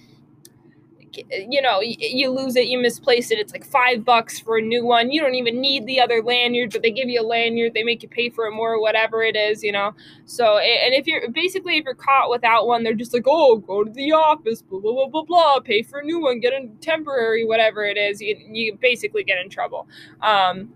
[1.30, 3.38] you know, you lose it, you misplace it.
[3.38, 5.10] It's like five bucks for a new one.
[5.10, 7.74] You don't even need the other lanyard, but they give you a lanyard.
[7.74, 9.94] They make you pay for it more, whatever it is, you know.
[10.24, 13.84] So, and if you're basically if you're caught without one, they're just like, oh, go
[13.84, 16.68] to the office, blah blah blah blah blah, pay for a new one, get a
[16.80, 18.20] temporary, whatever it is.
[18.20, 19.88] You you basically get in trouble.
[20.20, 20.72] Um,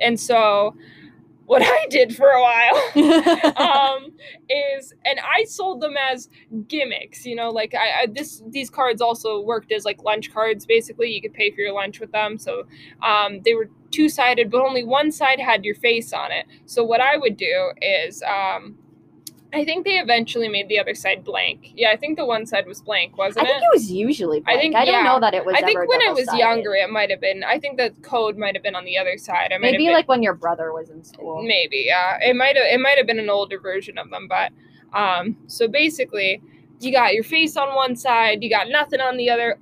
[0.00, 0.76] and so,
[1.46, 4.12] what I did for a while um,
[4.48, 6.28] is and I sold them as
[6.68, 7.26] gimmicks.
[7.26, 10.66] You know, like I, I this these cards also worked as like lunch cards.
[10.66, 12.38] Basically, you could pay for your lunch with them.
[12.38, 12.64] So
[13.02, 16.46] um, they were two sided, but only one side had your face on it.
[16.66, 18.22] So what I would do is.
[18.22, 18.76] Um,
[19.54, 21.72] I think they eventually made the other side blank.
[21.76, 23.50] Yeah, I think the one side was blank, wasn't it?
[23.50, 23.74] I think it?
[23.74, 24.40] was usually.
[24.40, 24.58] Blank.
[24.58, 25.02] I think- don't yeah.
[25.02, 25.54] know that it was.
[25.56, 27.44] I think when I was younger, it might have been.
[27.44, 29.52] I think the code might have been on the other side.
[29.52, 31.42] I maybe been, like when your brother was in school.
[31.42, 32.18] Maybe, yeah.
[32.20, 34.52] It might have it might have been an older version of them, but
[34.92, 36.42] um so basically
[36.80, 39.58] you got your face on one side, you got nothing on the other.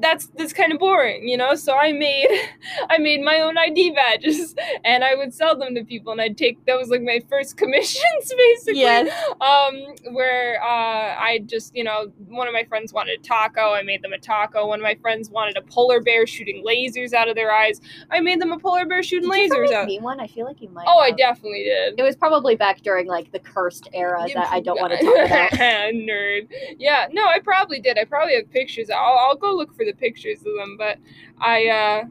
[0.00, 1.54] That's that's kind of boring, you know.
[1.54, 2.28] So I made
[2.90, 6.38] I made my own ID badges and I would sell them to people and I'd
[6.38, 8.80] take that was like my first commissions basically.
[8.80, 9.10] Yes.
[9.40, 13.82] Um where uh I just, you know, one of my friends wanted a taco, I
[13.82, 14.66] made them a taco.
[14.66, 17.80] One of my friends wanted a polar bear shooting lasers out of their eyes.
[18.10, 19.86] I made them a polar bear shooting Did you lasers out.
[19.86, 20.20] me one?
[20.20, 20.86] I feel like you might.
[20.88, 21.98] Oh, I definitely did.
[21.98, 25.26] It was probably back during like the cursed era that I don't want to talk
[25.26, 25.52] about.
[25.92, 26.48] Nerd.
[26.78, 27.98] Yeah, no, I probably did.
[27.98, 28.90] I probably have pictures.
[28.90, 30.76] I'll, I'll go look for the pictures of them.
[30.76, 30.98] But
[31.38, 32.04] I, uh,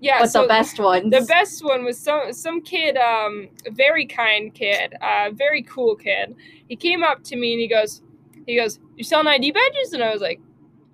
[0.00, 0.20] yeah.
[0.20, 1.10] but so the best one?
[1.10, 5.96] the best one was some some kid, um, a very kind kid, uh, very cool
[5.96, 6.34] kid.
[6.68, 8.02] He came up to me and he goes,
[8.46, 10.40] he goes, "You selling ID badges?" And I was like,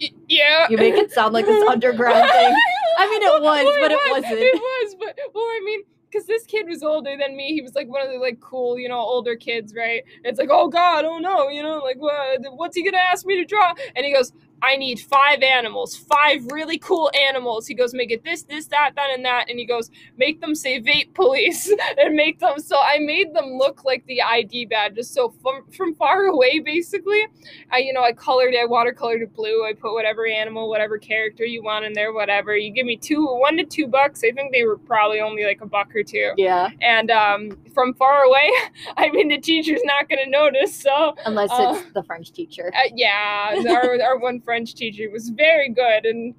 [0.00, 2.56] "Y- "Yeah." You make it sound like this underground thing.
[2.98, 4.40] I mean, it was, but it wasn't.
[4.40, 7.54] It was, but well, I mean, because this kid was older than me.
[7.54, 10.02] He was like one of the like cool, you know, older kids, right?
[10.24, 12.40] It's like, oh God, oh no, you know, like what?
[12.54, 13.74] What's he gonna ask me to draw?
[13.96, 17.66] And he goes, I need five animals, five really cool animals.
[17.66, 19.50] He goes, make it this, this, that, that, and that.
[19.50, 22.58] And he goes, make them say vape police and make them.
[22.58, 25.10] So I made them look like the ID badges.
[25.10, 27.26] So from from far away, basically,
[27.70, 29.64] I you know I colored it, I watercolored it blue.
[29.64, 32.56] I put whatever animal, whatever character you want in there, whatever.
[32.56, 34.22] You give me two, one to two bucks.
[34.24, 36.32] I think they were probably only like a buck or two.
[36.36, 38.50] Yeah, And um, from far away,
[38.96, 40.74] I mean the teacher's not gonna notice.
[40.78, 42.70] So unless Uh, it's the French teacher.
[42.76, 46.34] uh, yeah, our, our one French teacher was very good and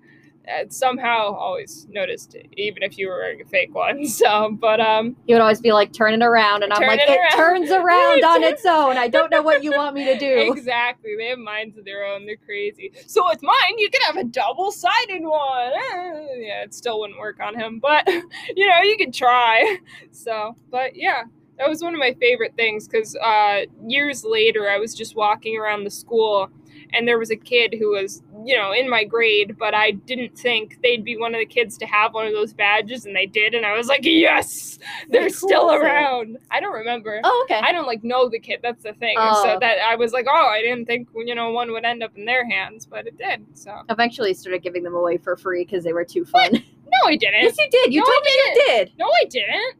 [0.48, 4.06] uh, somehow always noticed it, even if you were wearing a fake one.
[4.14, 6.62] So, but um, He would always be like, turn it around.
[6.62, 8.98] And I'm like, it it, turns around on its own.
[8.98, 10.52] I don't know what you want me to do.
[10.56, 12.28] exactly, they have minds of their own.
[12.28, 12.92] They're crazy.
[13.08, 15.72] So with mine, you could have a double-sided one.
[15.74, 18.08] Eh, yeah, it still wouldn't work on him, but
[18.56, 19.80] you know, you could try.
[20.12, 21.24] So, but yeah.
[21.60, 25.56] That was one of my favorite things because uh, years later, I was just walking
[25.56, 26.50] around the school
[26.94, 30.38] and there was a kid who was, you know, in my grade, but I didn't
[30.38, 33.26] think they'd be one of the kids to have one of those badges, and they
[33.26, 34.80] did, and I was like, yes,
[35.10, 35.86] they're still was it?
[35.86, 36.38] around.
[36.52, 37.20] I don't remember.
[37.24, 37.60] Oh, okay.
[37.64, 38.60] I don't like know the kid.
[38.62, 39.16] That's the thing.
[39.18, 39.44] Oh.
[39.44, 42.16] So that I was like, oh, I didn't think you know one would end up
[42.18, 43.46] in their hands, but it did.
[43.54, 46.52] So Eventually started giving them away for free because they were too fun.
[46.54, 47.42] no, I didn't.
[47.44, 47.94] yes, you did.
[47.94, 48.92] You No, told me you did.
[48.98, 49.76] No, I didn't.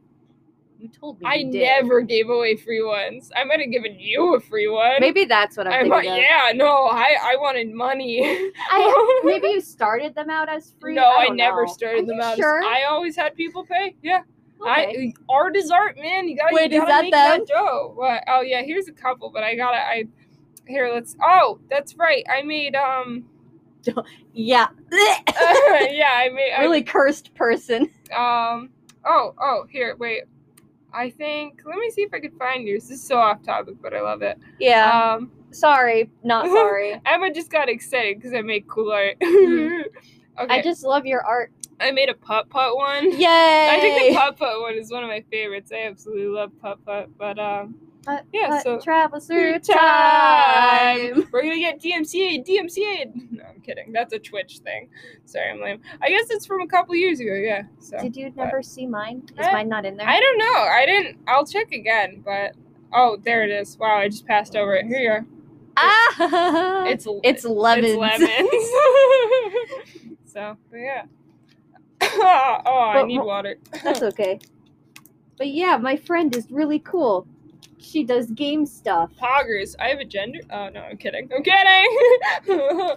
[0.84, 3.32] You told me I you never gave away free ones.
[3.34, 4.96] I might have given you a free one.
[5.00, 8.20] Maybe that's what I'm I thinking yeah, no, I I wanted money.
[8.70, 10.94] I, maybe you started them out as free.
[10.94, 11.72] no, I, don't never know.
[11.72, 12.38] started Are them out.
[12.38, 13.96] as- I always had people pay.
[14.02, 14.24] Yeah,
[14.60, 14.70] Okay.
[14.70, 16.28] I art is art, man.
[16.28, 17.38] You gotta, Wait, you gotta that make them?
[17.38, 17.92] that dough.
[17.94, 18.22] What?
[18.28, 19.78] Oh yeah, here's a couple, but I gotta.
[19.78, 20.04] I
[20.66, 20.90] here.
[20.92, 21.16] Let's.
[21.22, 22.24] Oh, that's right.
[22.30, 23.24] I made um.
[24.34, 24.68] yeah.
[24.92, 26.52] yeah, I made.
[26.52, 27.88] I really cursed person.
[28.14, 28.68] Um.
[29.06, 29.34] Oh.
[29.40, 29.64] Oh.
[29.70, 29.96] Here.
[29.98, 30.24] Wait.
[30.94, 31.60] I think.
[31.66, 32.88] Let me see if I can find yours.
[32.88, 34.38] This is so off topic, but I love it.
[34.60, 35.14] Yeah.
[35.16, 35.30] Um.
[35.50, 36.10] sorry.
[36.22, 37.00] Not sorry.
[37.04, 39.18] Emma just got excited because I make cool art.
[39.20, 39.82] Mhm.
[40.40, 40.54] okay.
[40.54, 41.52] I just love your art.
[41.80, 43.10] I made a putt putt one.
[43.10, 43.68] Yay!
[43.72, 45.72] I think the putt putt one is one of my favorites.
[45.72, 47.10] I absolutely love putt putt.
[47.18, 47.74] But um.
[48.04, 49.76] Putt, yeah, putt so- travels through Time.
[49.78, 51.28] time.
[51.32, 53.12] We're gonna get DMCA, DMCA.
[53.34, 53.92] No, I'm kidding.
[53.92, 54.88] That's a Twitch thing.
[55.24, 55.80] Sorry, I'm lame.
[56.02, 57.32] I guess it's from a couple years ago.
[57.34, 57.62] Yeah.
[57.80, 59.22] So Did you never see mine?
[59.38, 60.08] Is I- mine not in there?
[60.08, 60.44] I don't know.
[60.70, 61.18] I didn't.
[61.26, 62.22] I'll check again.
[62.24, 62.52] But
[62.92, 63.76] oh, there it is.
[63.78, 64.86] Wow, I just passed over it.
[64.86, 65.26] Here you are.
[65.76, 67.86] ah, It's it's lemons.
[67.88, 68.48] It's lemons.
[70.32, 71.04] so, but yeah.
[72.02, 73.56] oh, I But need water.
[73.82, 74.38] That's okay.
[75.38, 77.26] But yeah, my friend is really cool.
[77.84, 79.12] She does game stuff.
[79.20, 79.74] Poggers.
[79.78, 80.40] I have a gender.
[80.50, 81.28] Oh no, I'm kidding.
[81.34, 82.90] I'm kidding.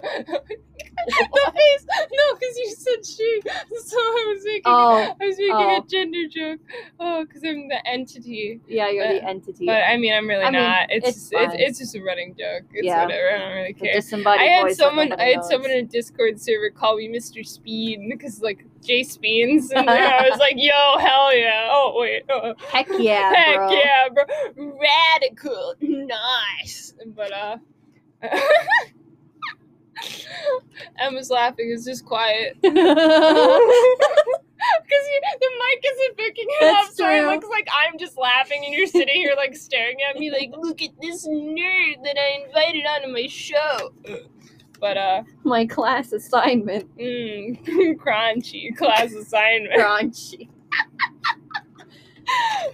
[1.06, 1.86] the face.
[2.12, 3.42] No, because you said she.
[3.88, 4.62] So I was making.
[4.66, 5.78] Oh, I was making oh.
[5.78, 6.60] a gender joke.
[7.00, 8.60] Oh, because I'm the entity.
[8.68, 9.66] yeah, you're the Uh, entity.
[9.66, 10.86] But I mean, I'm really I mean, not.
[10.90, 12.64] It's it's just, it's, it's just a running joke.
[12.72, 13.04] It's Yeah.
[13.04, 13.30] whatever.
[13.34, 13.94] I don't really The care.
[13.94, 15.12] disembodied I had someone.
[15.12, 15.48] I had knows.
[15.48, 17.46] someone in a Discord server call me Mr.
[17.46, 22.54] Speed because like Jay Speens, and I was like, "Yo, hell yeah!" Oh wait, uh,
[22.72, 23.70] Heck yeah, heck bro.
[23.72, 24.24] yeah, bro,
[24.80, 26.94] radical, nice.
[27.16, 27.56] But uh,
[30.98, 31.70] Emma's laughing.
[31.72, 32.56] It's just quiet.
[34.82, 35.06] Because
[35.40, 38.74] the mic isn't picking it That's up, so it looks like I'm just laughing, and
[38.74, 42.84] you're sitting here like staring at me, like, "Look at this nerd that I invited
[42.84, 43.92] onto my show."
[44.80, 46.96] But uh, my class assignment.
[46.96, 47.58] mm,
[47.98, 49.74] crunchy class assignment.
[49.74, 50.48] Crunchy.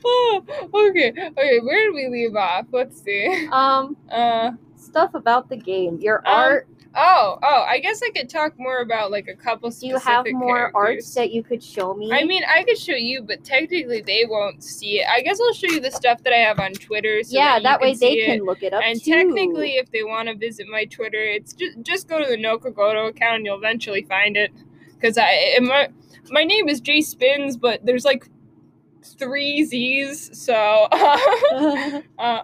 [0.04, 1.60] oh, okay, okay.
[1.60, 2.66] Where did we leave off?
[2.72, 3.48] Let's see.
[3.50, 5.98] Um, Uh, stuff about the game.
[6.00, 6.68] Your Um, art.
[6.96, 10.26] Oh, oh, I guess I could talk more about like a couple Do you have
[10.30, 10.74] more characters.
[10.74, 12.12] arts that you could show me?
[12.12, 15.06] I mean, I could show you, but technically they won't see it.
[15.08, 17.22] I guess I'll show you the stuff that I have on Twitter.
[17.24, 18.26] So yeah, that, that way can they it.
[18.26, 19.10] can look it up And too.
[19.10, 23.08] technically, if they want to visit my Twitter, it's just just go to the Nokogodo
[23.08, 24.52] account and you'll eventually find it.
[24.94, 25.88] Because I my
[26.30, 28.28] my name is J Spins, but there's like
[29.02, 30.30] three Z's.
[30.40, 30.54] So
[30.92, 32.42] uh, oh,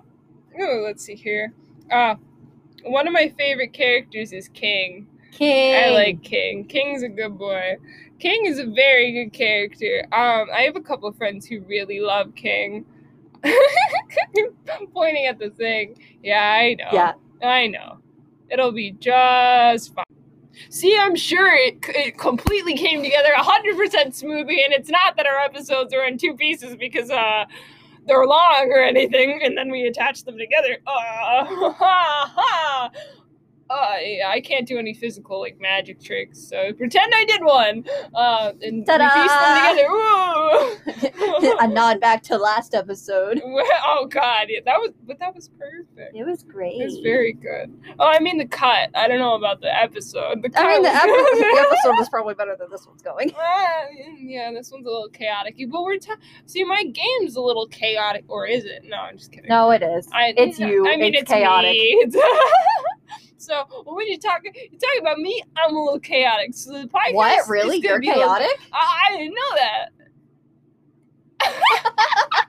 [0.85, 1.53] let's see here.
[1.91, 2.17] Uh,
[2.85, 5.07] one of my favorite characters is King.
[5.33, 5.75] King.
[5.75, 6.67] I like King.
[6.67, 7.77] King's a good boy.
[8.19, 10.03] King is a very good character.
[10.13, 12.85] Um, I have a couple of friends who really love King.
[14.95, 15.99] Pointing at the thing.
[16.23, 16.89] Yeah, I know.
[16.93, 17.13] Yeah.
[17.43, 17.99] I know.
[18.51, 20.05] It'll be just fine.
[20.69, 25.39] See, I'm sure it, it completely came together 100% smoothly, and it's not that our
[25.39, 27.47] episodes are in two pieces because uh,
[28.07, 30.79] they're long or anything, and then we attach them together.
[30.87, 32.91] Uh, ha, ha.
[33.71, 37.85] Uh, I can't do any physical like magic tricks, so pretend I did one.
[38.13, 39.05] Uh, and Ta-da!
[39.05, 41.57] we pieced them together.
[41.61, 43.41] A nod back to last episode.
[43.45, 46.17] oh God, yeah, that was, but that was perfect.
[46.17, 46.81] It was great.
[46.81, 47.73] It was very good.
[48.01, 48.91] Oh, I mean the cut.
[48.97, 50.43] I don't know about the episode.
[50.43, 53.31] The I mean, the, epi- the episode was probably better than this one's going.
[53.31, 53.87] Uh,
[54.19, 55.55] yeah, this one's a little chaotic.
[55.71, 58.83] But we're ta- see, my game's a little chaotic, or is it?
[58.85, 59.49] No, I'm just kidding.
[59.49, 60.09] No, it is.
[60.13, 60.89] I, it's you.
[60.89, 61.77] I mean, it's, it's, chaotic.
[63.41, 66.55] So when you talk, you talk about me, I'm a little chaotic.
[66.55, 67.15] So the podcast.
[67.15, 67.49] What?
[67.49, 67.79] Really?
[67.79, 68.59] You're be a little- chaotic?
[68.73, 69.89] I, I didn't know that.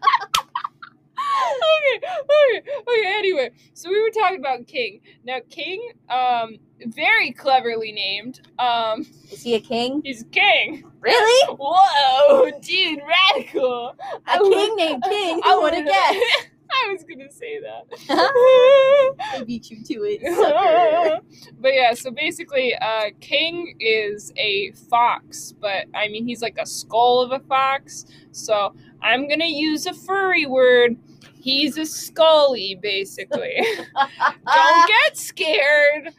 [1.22, 3.14] okay, okay, okay.
[3.18, 5.00] Anyway, so we were talking about King.
[5.24, 8.42] Now, King, um, very cleverly named.
[8.60, 10.02] Um, Is he a king?
[10.06, 10.84] he's King.
[11.00, 11.56] Really?
[11.58, 13.96] Whoa, dude, radical.
[14.28, 15.42] A king named King?
[15.44, 16.50] Who would have guessed?
[16.88, 17.86] I was gonna say that.
[19.34, 21.24] I beat you to it,
[21.60, 26.66] but yeah, so basically, uh, King is a fox, but I mean, he's like a
[26.66, 28.06] skull of a fox.
[28.32, 30.98] So I'm gonna use a furry word.
[31.40, 33.56] He's a scully, basically.
[33.96, 36.14] Don't get scared.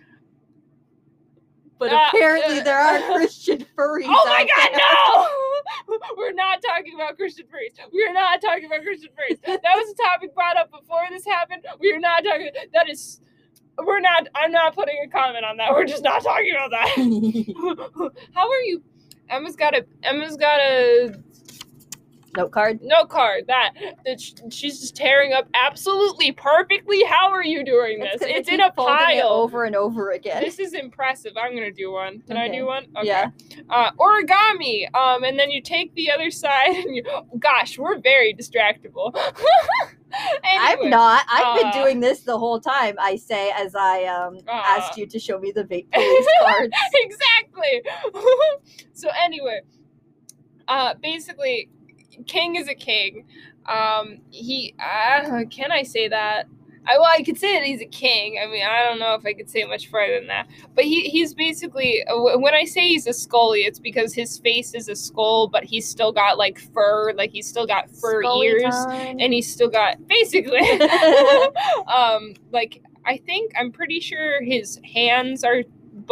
[1.82, 4.04] But Uh, apparently there are Christian furries.
[4.06, 4.80] Oh my god, there.
[5.88, 5.98] no!
[6.16, 7.74] We're not talking about Christian furries.
[7.92, 9.40] We're not talking about Christian furries.
[9.44, 11.64] That was a topic brought up before this happened.
[11.80, 12.50] We are not talking.
[12.72, 13.20] That is.
[13.78, 14.28] We're not.
[14.34, 15.72] I'm not putting a comment on that.
[15.72, 18.10] We're just not talking about that.
[18.34, 18.82] How are you?
[19.28, 19.84] Emma's got a.
[20.02, 21.14] Emma's got a
[22.34, 22.80] Note card.
[22.82, 23.72] note card that
[24.06, 27.02] that sh- she's just tearing up absolutely perfectly.
[27.04, 28.22] How are you doing this?
[28.22, 29.28] I It's in a pile.
[29.28, 30.42] over and over again.
[30.42, 31.32] This is impressive.
[31.36, 32.22] I'm gonna do one.
[32.22, 32.86] Can I do one?
[33.02, 33.30] Yeah.
[33.68, 34.86] Uh, origami.
[34.94, 37.04] Um, and then you take the other side, and you.
[37.38, 39.14] Gosh, we're very distractible.
[40.44, 41.24] Anyway, I'm not.
[41.26, 42.96] I've been uh, doing this the whole time.
[43.00, 44.50] I say as I um Uh.
[44.52, 46.74] asked you to show me the vape police cards.
[46.96, 47.82] exactly.
[48.92, 49.60] so anyway,
[50.68, 51.70] uh, basically,
[52.26, 53.24] King is a king.
[53.66, 54.74] Um, he.
[54.78, 56.46] Uh, can I say that?
[56.86, 58.38] I, well, I could say that he's a king.
[58.42, 60.48] I mean, I don't know if I could say much further than that.
[60.74, 64.74] But he, he's basically, uh, when I say he's a scully, it's because his face
[64.74, 68.46] is a skull, but he's still got like fur, like he's still got fur Scully
[68.48, 69.18] ears, time.
[69.20, 70.58] and he's still got basically,
[71.86, 75.62] um, like I think I'm pretty sure his hands are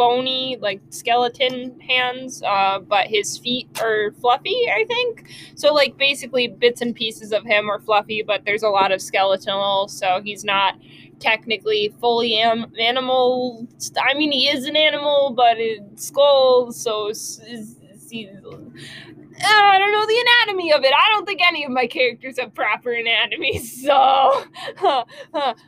[0.01, 4.57] bony, like skeleton hands, uh, but his feet are fluffy.
[4.71, 5.73] I think so.
[5.73, 9.87] Like basically, bits and pieces of him are fluffy, but there's a lot of skeletal,
[9.89, 10.75] so he's not
[11.19, 13.67] technically fully am- animal.
[14.01, 17.91] I mean, he is an animal, but it's skull, so it's, it's, it's-
[19.43, 20.93] I don't know the anatomy of it.
[20.93, 24.43] I don't think any of my characters have proper anatomy, so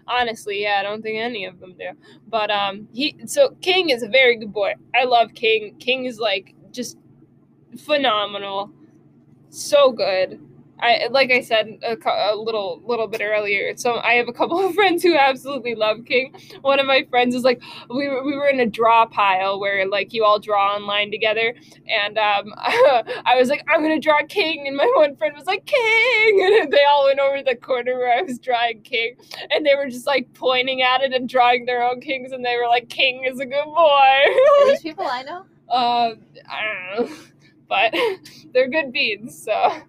[0.08, 1.90] honestly, yeah, I don't think any of them do.
[2.28, 4.74] But um, he so King is a very good boy.
[4.96, 5.76] I love King.
[5.80, 6.98] King is like just
[7.78, 8.72] phenomenal,
[9.50, 10.40] so good.
[10.84, 13.76] I like I said a, a little little bit earlier.
[13.78, 16.36] So I have a couple of friends who absolutely love King.
[16.62, 19.88] One of my friends is like we were, we were in a draw pile where
[19.88, 21.54] like you all draw online together,
[21.88, 25.66] and um, I was like I'm gonna draw King, and my one friend was like
[25.66, 29.16] King, and they all went over to the corner where I was drawing King,
[29.52, 32.58] and they were just like pointing at it and drawing their own kings, and they
[32.58, 34.20] were like King is a good boy.
[34.68, 35.46] These people I know?
[35.70, 36.12] uh,
[36.50, 37.16] I don't know,
[37.70, 37.94] but
[38.54, 39.44] they're good beans.
[39.44, 39.82] So,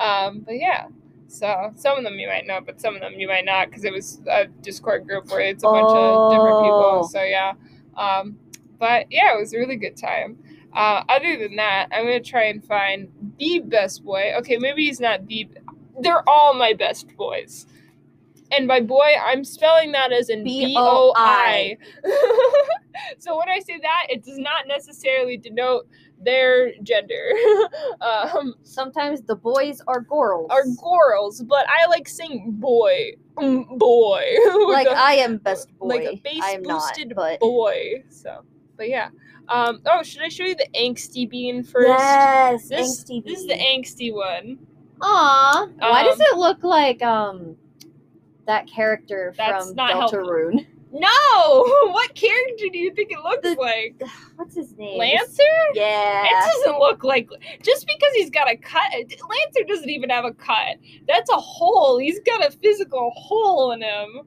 [0.00, 0.86] um, but yeah.
[1.28, 3.84] So some of them you might know, but some of them you might not, because
[3.84, 7.00] it was a Discord group where it's a bunch of different people.
[7.04, 7.08] Oh.
[7.08, 7.52] So yeah.
[7.96, 8.36] Um,
[8.78, 10.38] but yeah, it was a really good time.
[10.72, 13.08] Uh, other than that, I'm gonna try and find
[13.38, 14.32] the best boy.
[14.38, 15.48] Okay, maybe he's not the.
[16.00, 17.66] They're all my best boys.
[18.52, 21.76] And by boy, I'm spelling that as in B O I.
[23.18, 25.86] so when I say that, it does not necessarily denote
[26.20, 27.30] their gender.
[28.00, 30.48] um, Sometimes the boys are girls.
[30.50, 34.22] are girls, but I like saying boy, mm, boy.
[34.68, 35.86] like The- I am best boy.
[35.86, 38.04] like a bass I am not, boosted but boy.
[38.10, 38.42] So,
[38.76, 39.08] but yeah.
[39.48, 39.80] Um.
[39.86, 41.88] Oh, should I show you the angsty bean first?
[41.88, 44.58] yes, This, angsty this is the angsty one.
[45.02, 47.56] Aw, why does Um, it look like um
[48.46, 50.20] that character from not helpful.
[50.92, 51.08] No,
[51.92, 54.00] what character do you think it looks The- like?
[54.36, 54.98] What's his name?
[54.98, 55.42] Lancer?
[55.74, 56.24] Yeah.
[56.24, 57.28] It doesn't look like
[57.62, 58.90] just because he's got a cut.
[58.92, 60.76] Lancer doesn't even have a cut.
[61.06, 61.98] That's a hole.
[61.98, 64.22] He's got a physical hole in him.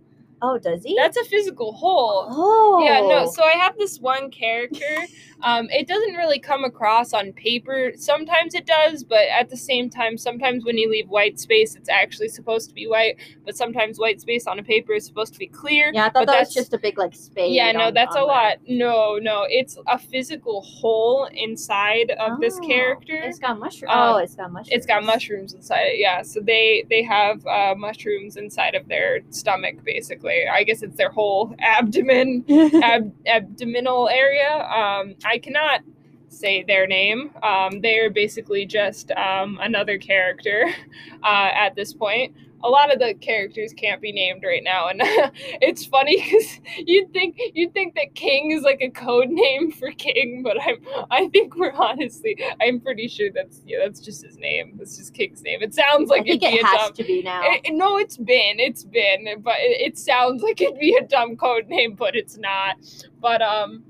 [0.45, 0.95] Oh, does he?
[0.95, 2.28] That's a physical hole.
[2.30, 2.82] oh.
[2.84, 3.32] Yeah, no.
[3.32, 4.86] So I have this one character.
[5.44, 7.91] Um, it doesn't really come across on paper.
[7.96, 11.89] Sometimes it does, but at the same time, sometimes when you leave white space, it's
[11.89, 13.18] actually supposed to be white.
[13.46, 15.91] But sometimes white space on a paper is supposed to be clear.
[15.94, 17.54] yeah, I thought but that was that's- just a big like space.
[17.54, 18.58] Yeah, no, that's a lot.
[18.68, 23.16] No, no, it's a physical hole inside of this character.
[23.24, 23.91] It's got mushrooms.
[23.94, 24.70] Um, oh, it's got mushrooms.
[24.72, 26.22] It's got mushrooms inside it, yeah.
[26.22, 30.46] So they they have uh, mushrooms inside of their stomach, basically.
[30.48, 32.46] I guess it's their whole abdomen,
[32.82, 34.50] ab- abdominal area.
[34.54, 35.81] Um, I cannot
[36.29, 37.31] say their name.
[37.43, 40.65] Um, they are basically just um, another character
[41.23, 42.36] uh, at this point.
[42.65, 47.11] A lot of the characters can't be named right now, and it's funny because you'd
[47.11, 50.77] think you'd think that King is like a code name for King, but I'm
[51.11, 54.75] I think we're honestly I'm pretty sure that's yeah that's just his name.
[54.77, 55.61] That's just King's name.
[55.61, 56.93] It sounds like I think it'd be it a has dumb.
[56.93, 57.41] to be now.
[57.43, 61.36] It- no, it's been, it's been, but it, it sounds like it'd be a dumb
[61.36, 62.77] code name, but it's not.
[63.19, 63.84] But um,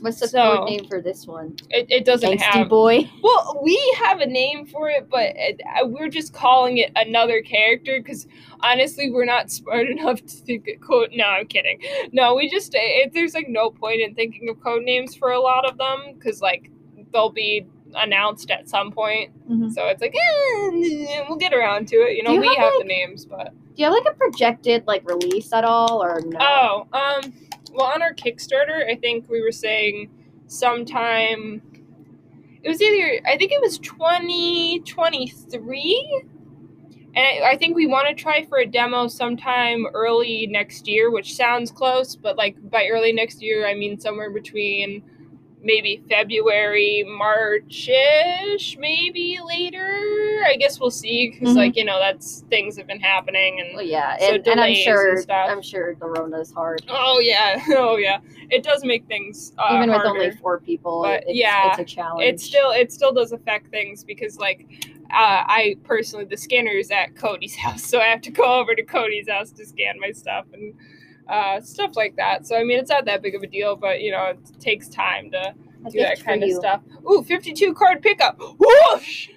[0.00, 1.56] What's the so- code name for this one?
[1.70, 2.68] it, it doesn't Angsty have.
[2.68, 3.08] boy.
[3.22, 7.42] Well, we have a name for it, but it, uh, we're just calling it another
[7.42, 8.26] character because
[8.60, 11.10] honestly, we're not smart enough to think of code.
[11.14, 11.80] No, I'm kidding.
[12.12, 15.40] No, we just it, there's like no point in thinking of code names for a
[15.40, 16.70] lot of them because like
[17.12, 19.30] they'll be announced at some point.
[19.50, 19.72] Mhm.
[19.72, 22.16] So it's like eh, we'll get around to it.
[22.16, 24.86] You know, you we have, have the names, but Do you have like a projected
[24.86, 26.38] like release at all or no?
[26.40, 27.32] oh, um,
[27.76, 30.10] well, on our Kickstarter, I think we were saying
[30.46, 31.62] sometime.
[32.62, 36.22] It was either I think it was twenty twenty three.
[37.14, 41.10] And I, I think we want to try for a demo sometime early next year,
[41.10, 45.02] which sounds close, but like by early next year, I mean somewhere between
[45.66, 49.84] maybe February, March-ish, maybe later.
[50.46, 51.56] I guess we'll see because, Mhm.
[51.56, 54.74] like you know, that's things have been happening, and Well, yeah, So and, and I'm
[54.74, 55.48] sure and stuff.
[55.50, 56.82] I'm sure the Rona's hard.
[56.88, 58.18] oh yeah, oh yeah,
[58.50, 60.08] it does make things uh, Even with harder.
[60.20, 62.28] only four people, But, it's, yeah, it's a challenge.
[62.28, 64.66] it still it still does affect things because like
[65.10, 68.74] uh, I personally the scanner is at Cody's house, so I have to go over
[68.74, 70.74] to Cody's house to scan my stuff and
[71.28, 72.46] uh, stuff like that.
[72.46, 74.88] So I mean, it's not that big of a deal, but you know, it takes
[74.88, 75.54] time to
[75.90, 76.56] do that kind of you.
[76.56, 76.82] stuff.
[77.10, 78.38] Ooh, 52 card pickup.
[78.58, 79.28] Whoosh!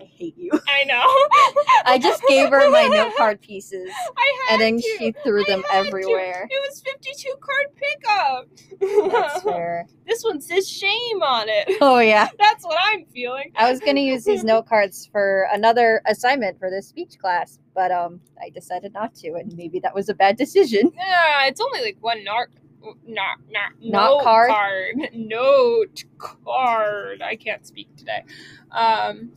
[0.00, 0.50] I hate you.
[0.68, 1.02] I know.
[1.84, 4.96] I just gave her my note card pieces, I had and then to.
[4.98, 5.88] she threw them had to.
[5.88, 6.46] everywhere.
[6.50, 9.10] It was 52 card pickup.
[9.12, 9.86] That's fair.
[10.06, 11.78] this one says shame on it.
[11.80, 13.52] Oh yeah, That's what I'm feeling.
[13.56, 17.92] I was gonna use these note cards for another assignment for this speech class, but
[17.92, 20.90] um, I decided not to, and maybe that was a bad decision.
[20.96, 22.46] Yeah, it's only like one narc.
[23.06, 24.50] Not, not, Not note card?
[24.50, 24.94] card.
[25.12, 27.20] Note card.
[27.20, 28.22] I can't speak today.
[28.70, 29.32] Um,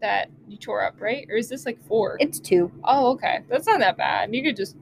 [0.00, 1.24] that you tore up, right?
[1.30, 2.16] Or is this like four?
[2.20, 2.70] It's two.
[2.84, 3.40] oh, okay.
[3.48, 4.34] That's not that bad.
[4.34, 4.76] You could just.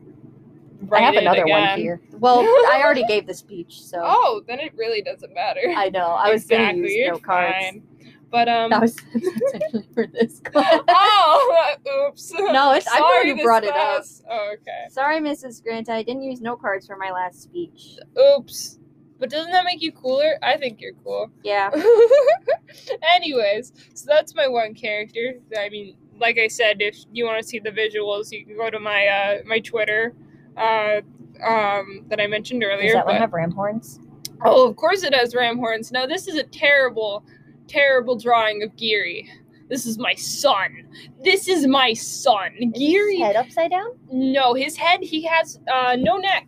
[0.90, 2.00] I have another one here.
[2.12, 5.60] Well, I already gave the speech, so Oh, then it really doesn't matter.
[5.76, 7.54] I know I was gonna use you're note cards.
[7.60, 7.82] fine.
[8.30, 8.70] But um.
[8.70, 8.96] That was
[9.54, 10.80] actually for this class.
[10.88, 11.74] oh,
[12.08, 12.32] oops.
[12.32, 14.04] No, it's- Sorry, you this brought it up.
[14.30, 14.86] Oh, okay.
[14.90, 15.62] Sorry, Mrs.
[15.62, 17.96] Grant, I didn't use note cards for my last speech.
[18.36, 18.78] Oops.
[19.18, 20.38] But doesn't that make you cooler?
[20.42, 21.30] I think you're cool.
[21.42, 21.70] Yeah.
[23.16, 25.34] Anyways, so that's my one character.
[25.58, 28.70] I mean, like I said, if you want to see the visuals, you can go
[28.70, 30.14] to my uh, my Twitter
[30.56, 31.00] uh,
[31.44, 32.88] um, that I mentioned earlier.
[32.88, 34.00] Does that one have ram horns?
[34.44, 35.90] oh, of course it has ram horns.
[35.90, 37.24] No, this is a terrible,
[37.68, 39.28] terrible drawing of Geary.
[39.68, 40.86] This is my son.
[41.22, 42.52] This is my son.
[42.58, 43.18] Is his Geary.
[43.18, 43.90] head upside down?
[44.10, 45.00] No, his head.
[45.02, 46.46] He has uh, no neck.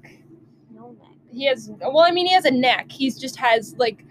[0.75, 1.09] No neck.
[1.31, 4.05] he has well i mean he has a neck he's just has like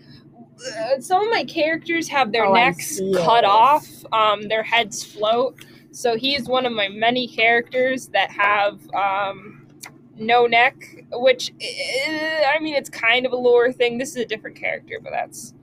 [0.78, 5.56] uh, some of my characters have their Oh, necks cut off um their heads float
[5.92, 9.66] so he's one of my many characters that have um
[10.18, 10.76] no neck
[11.14, 15.00] which uh, i mean it's kind of a lore thing this is a different character
[15.04, 15.54] but that's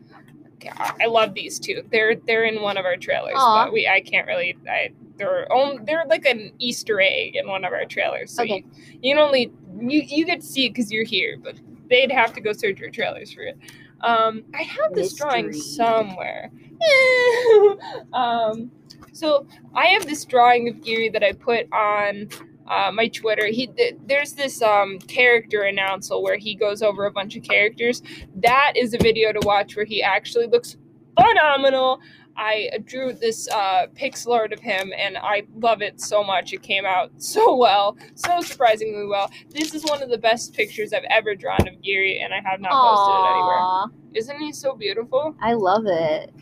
[0.68, 1.82] I love these two.
[1.90, 3.64] They're they're in one of our trailers, Aw.
[3.64, 7.64] but we I can't really I they're on, they're like an Easter egg in one
[7.64, 8.30] of our trailers.
[8.32, 8.56] So Okay.
[8.56, 11.56] you, you can only you you get to see it because you're here, but
[11.88, 13.56] they'd have to go search your trailers for it.
[14.02, 15.60] Um, I have this drawing Mystery.
[15.62, 16.50] somewhere.
[18.12, 18.70] um,
[19.12, 22.28] so I have this drawing of Geary that I put on
[22.68, 23.46] uh, my Twitter.
[23.46, 28.02] He th- there's this um, character announcement where he goes over a bunch of characters.
[28.36, 30.76] That is a video to watch where he actually looks
[31.18, 32.00] phenomenal.
[32.38, 36.52] I drew this uh, pixel art of him, and I love it so much.
[36.52, 39.30] It came out so well, so surprisingly well.
[39.50, 42.60] This is one of the best pictures I've ever drawn of Geary, and I have
[42.60, 43.98] not posted it anywhere.
[44.14, 45.34] Isn't he so beautiful?
[45.40, 46.32] I love it.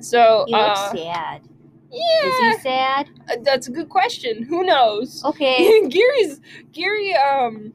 [0.00, 1.42] So, He looks uh, sad.
[1.90, 3.10] Yeah, Is he sad?
[3.30, 4.42] uh, that's a good question.
[4.48, 5.24] Who knows?
[5.24, 5.80] Okay.
[5.88, 6.40] Gary's
[6.72, 7.72] Gary um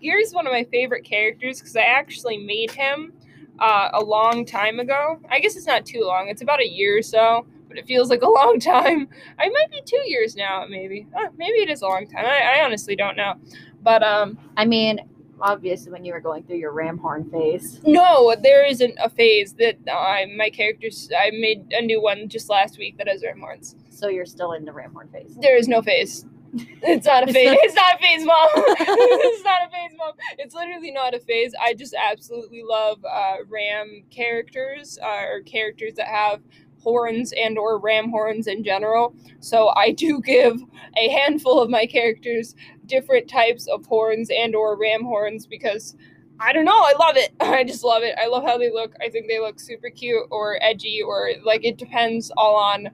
[0.00, 3.12] Gary's one of my favorite characters because I actually made him
[3.58, 5.18] uh, a long time ago.
[5.30, 6.28] I guess it's not too long.
[6.28, 9.08] It's about a year or so, but it feels like a long time.
[9.38, 11.06] I might be two years now, maybe.
[11.16, 12.26] Uh, maybe it is a long time.
[12.26, 13.34] I, I honestly don't know.
[13.82, 15.00] But um, I mean,
[15.40, 17.80] obviously, when you were going through your ram horn phase.
[17.84, 21.08] no, there isn't a phase that I my characters.
[21.16, 23.76] I made a new one just last week that has ram horns.
[23.90, 25.36] So you're still in the ram horn phase.
[25.40, 26.24] There is no phase.
[26.82, 27.56] It's not a phase.
[27.62, 28.48] It's not a phase, mom.
[28.56, 30.12] it's not a phase, mom.
[30.38, 31.54] It's literally not a phase.
[31.60, 36.40] I just absolutely love uh, ram characters uh, or characters that have
[36.86, 39.12] horns and or ram horns in general.
[39.40, 40.60] So I do give
[40.96, 42.54] a handful of my characters
[42.86, 45.96] different types of horns and or ram horns because
[46.38, 47.32] I don't know, I love it.
[47.40, 48.14] I just love it.
[48.22, 48.94] I love how they look.
[49.04, 52.88] I think they look super cute or edgy or like it depends all on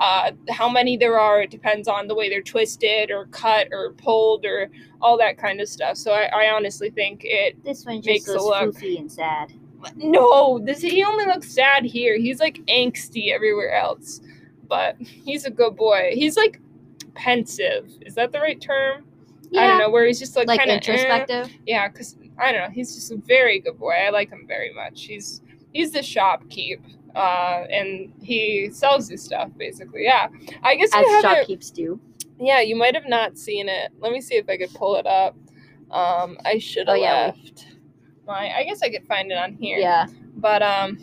[0.00, 1.42] uh, how many there are.
[1.42, 4.70] It depends on the way they're twisted or cut or pulled or
[5.02, 5.98] all that kind of stuff.
[5.98, 7.62] So I, I honestly think it.
[7.62, 8.74] This one just Makes a looks look.
[8.74, 9.52] goofy and sad.
[9.96, 12.16] No, this he only looks sad here.
[12.18, 14.20] He's like angsty everywhere else,
[14.68, 16.10] but he's a good boy.
[16.14, 16.60] He's like
[17.14, 17.90] pensive.
[18.02, 19.04] Is that the right term?
[19.50, 19.62] Yeah.
[19.62, 19.90] I don't know.
[19.90, 21.50] Where he's just like, Like kind of introspective.
[21.66, 22.70] yeah, because I don't know.
[22.74, 23.92] He's just a very good boy.
[23.92, 25.04] I like him very much.
[25.04, 26.80] He's he's the shopkeep,
[27.14, 30.04] uh, and he sells his stuff basically.
[30.04, 30.28] Yeah,
[30.62, 32.00] I guess as you shopkeeps do.
[32.40, 33.92] Yeah, you might have not seen it.
[34.00, 35.36] Let me see if I could pull it up.
[35.92, 37.26] Um, I should have Oh, yeah.
[37.26, 37.66] left
[38.26, 38.52] my.
[38.54, 39.78] I guess I could find it on here.
[39.78, 40.06] Yeah.
[40.36, 40.98] But um,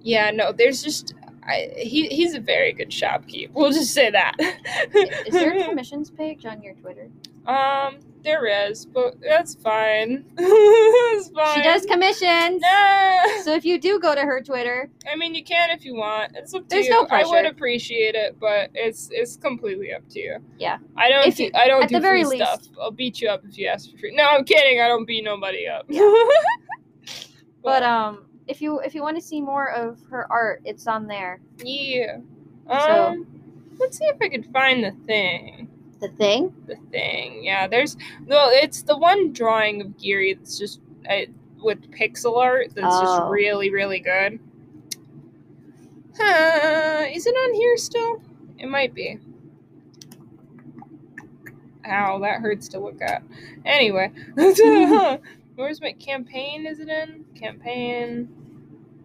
[0.00, 0.52] yeah, no.
[0.52, 1.14] There's just.
[1.46, 3.50] I, he he's a very good shopkeep.
[3.52, 4.34] We'll just say that.
[4.38, 7.10] Is there a commissions page on your Twitter?
[7.46, 10.24] Um, there is, but that's fine.
[10.38, 11.56] it's fine.
[11.56, 12.62] She does commissions.
[12.62, 13.42] Nah.
[13.42, 16.32] So if you do go to her Twitter, I mean, you can if you want.
[16.34, 16.92] It's up to There's you.
[16.92, 20.38] no I would appreciate it, but it's it's completely up to you.
[20.58, 20.78] Yeah.
[20.96, 21.26] I don't.
[21.26, 22.68] If do, you- I don't at do the very free least- stuff.
[22.80, 24.14] I'll beat you up if you ask for free.
[24.16, 24.80] No, I'm kidding.
[24.80, 25.86] I don't beat nobody up.
[27.62, 31.06] but um, if you if you want to see more of her art, it's on
[31.06, 31.40] there.
[31.58, 32.16] yeah.
[32.68, 32.80] Um.
[32.80, 33.26] So-
[33.78, 35.68] let's see if I could find the thing.
[36.04, 36.54] The thing.
[36.66, 37.42] The thing.
[37.44, 37.66] Yeah.
[37.66, 37.96] There's.
[38.26, 41.20] Well, it's the one drawing of Geary that's just uh,
[41.62, 43.28] with pixel art that's just Oh.
[43.30, 44.38] really really good.
[46.20, 48.22] Uh, is it on here still?
[48.58, 49.18] It might be.
[51.86, 53.22] Ow, that hurts to look at.
[53.64, 56.66] Anyway, where's my campaign?
[56.66, 58.28] Is it in campaign?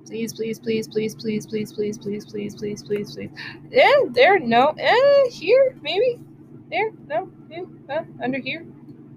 [0.05, 3.29] Please, please, please, please, please, please, please, please, please, please, please, please.
[3.73, 4.73] Eh, there, no.
[4.77, 6.19] Eh, here, maybe.
[6.69, 8.61] There, no, yeah, uh, under here.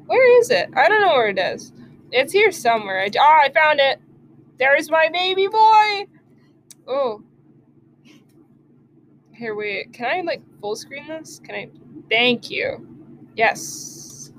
[0.06, 0.68] Where is it?
[0.74, 1.72] I don't know where it is.
[2.10, 3.00] It's here somewhere.
[3.02, 4.00] I, ah, I found it.
[4.58, 6.06] There's my baby boy.
[6.86, 7.22] Oh.
[9.32, 9.92] Here, wait.
[9.92, 11.40] Can I like full screen this?
[11.44, 11.68] Can I?
[12.10, 12.86] Thank you.
[13.36, 14.32] Yes.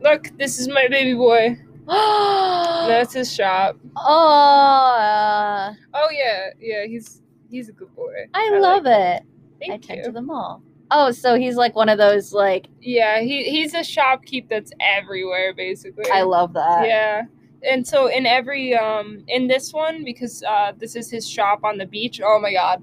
[0.00, 1.58] Look, this is my baby boy.
[1.88, 3.76] oh, That's his shop.
[3.96, 6.86] uh, Oh yeah, yeah.
[6.86, 8.26] He's he's a good boy.
[8.34, 9.22] I love it.
[9.60, 10.62] Thank I tend to them all.
[10.90, 15.54] Oh, so he's like one of those like Yeah, he he's a shopkeep that's everywhere
[15.54, 16.10] basically.
[16.10, 16.86] I love that.
[16.86, 17.22] Yeah.
[17.62, 21.78] And so in every um in this one because uh this is his shop on
[21.78, 22.20] the beach.
[22.24, 22.82] Oh my god.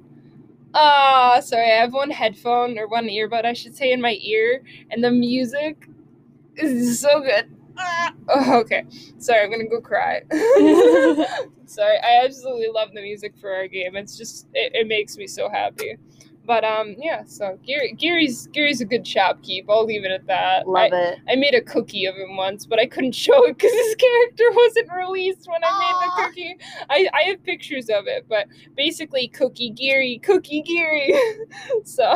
[0.74, 1.72] Ah, sorry.
[1.72, 5.12] I have one headphone or one earbud I should say in my ear and the
[5.12, 5.88] music
[6.56, 7.50] is so good.
[7.78, 8.86] Ah, oh, okay.
[9.20, 10.22] Sorry, I'm going to go cry.
[11.66, 11.98] sorry.
[11.98, 13.96] I absolutely love the music for our game.
[13.96, 15.98] It's just it, it makes me so happy.
[16.48, 19.66] But um yeah, so Gary Gary's Gary's a good shopkeep.
[19.68, 20.66] I'll leave it at that.
[20.68, 21.20] Love I, it.
[21.28, 24.46] I made a cookie of him once, but I couldn't show it because his character
[24.56, 26.58] wasn't released when I made the cookie.
[26.90, 31.14] I, I have pictures of it, but basically Cookie Geary, Cookie Geary.
[31.84, 32.14] so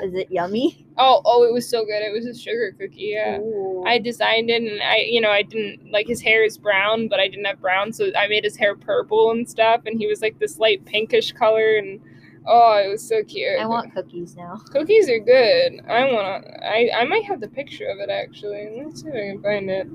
[0.00, 0.84] Is it yummy?
[0.98, 2.02] oh oh, it was so good.
[2.02, 3.12] It was a sugar cookie.
[3.14, 3.38] Yeah.
[3.38, 3.84] Ooh.
[3.86, 7.20] I designed it, and I, you know, I didn't like his hair is brown, but
[7.20, 10.22] I didn't have brown, so I made his hair purple and stuff, and he was
[10.22, 12.00] like this light pinkish color, and
[12.46, 13.58] Oh, it was so cute.
[13.58, 14.56] I want cookies now.
[14.70, 15.80] cookies are good.
[15.88, 16.66] I want to.
[16.66, 18.82] I I might have the picture of it actually.
[18.84, 19.88] Let's see if I can find it.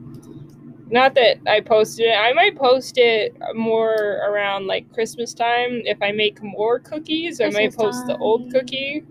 [0.92, 2.16] Not that I posted it.
[2.16, 3.94] I might post it more
[4.28, 7.38] around like Christmas time if I make more cookies.
[7.38, 9.04] Christmas I might post the old cookie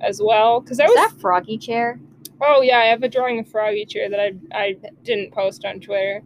[0.00, 1.12] as well because I Is was.
[1.12, 1.98] that froggy chair?
[2.40, 5.80] Oh yeah, I have a drawing of Froggy chair that I I didn't post on
[5.80, 6.22] Twitter.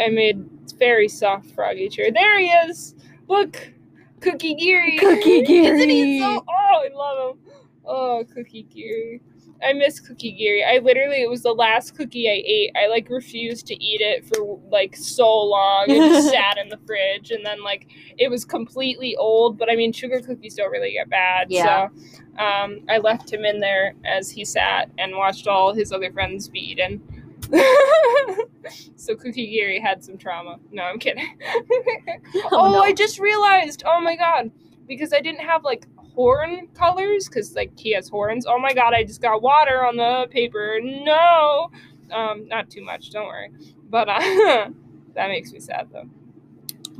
[0.00, 0.48] I made
[0.78, 2.10] very soft Froggy chair.
[2.12, 2.94] There he is.
[3.28, 3.72] Look,
[4.20, 4.98] Cookie Geary.
[4.98, 6.20] Cookie Isn't he Geary.
[6.20, 6.44] so?
[6.48, 7.42] Oh, I love him.
[7.84, 9.20] Oh, Cookie Geary.
[9.62, 10.62] I miss Cookie Geary.
[10.62, 12.70] I literally it was the last cookie I ate.
[12.76, 15.86] I like refused to eat it for like so long.
[15.88, 17.88] It just sat in the fridge, and then like
[18.18, 19.58] it was completely old.
[19.58, 21.48] But I mean, sugar cookies don't really get bad.
[21.50, 21.88] Yeah.
[21.88, 26.12] So um, I left him in there as he sat and watched all his other
[26.12, 27.02] friends be eaten.
[28.96, 30.58] so Cookie Geary had some trauma.
[30.70, 31.38] No, I'm kidding.
[32.52, 32.82] oh, no.
[32.82, 33.82] I just realized.
[33.86, 34.50] Oh my god,
[34.86, 38.46] because I didn't have like horn colors, because like he has horns.
[38.46, 40.78] Oh my god, I just got water on the paper.
[40.82, 41.70] No,
[42.12, 43.10] um, not too much.
[43.10, 43.50] Don't worry.
[43.88, 44.18] But uh,
[45.14, 46.08] that makes me sad though.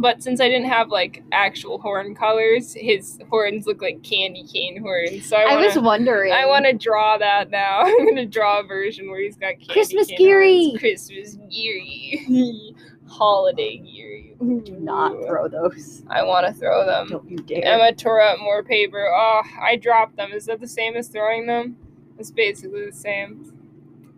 [0.00, 4.80] But since I didn't have like actual horn colors, his horns look like candy cane
[4.80, 5.28] horns.
[5.28, 6.32] So I, I wanna, was wondering.
[6.32, 7.80] I want to draw that now.
[7.84, 10.74] I'm gonna draw a version where he's got candy Christmas Geary.
[10.78, 12.74] Christmas Geary.
[13.08, 14.36] Holiday Geary.
[14.38, 16.04] Do not throw those.
[16.08, 17.08] I want to throw them.
[17.08, 17.64] Don't you dare.
[17.64, 19.08] Emma tore up more paper.
[19.12, 20.30] Oh, I dropped them.
[20.30, 21.76] Is that the same as throwing them?
[22.18, 23.52] It's basically the same.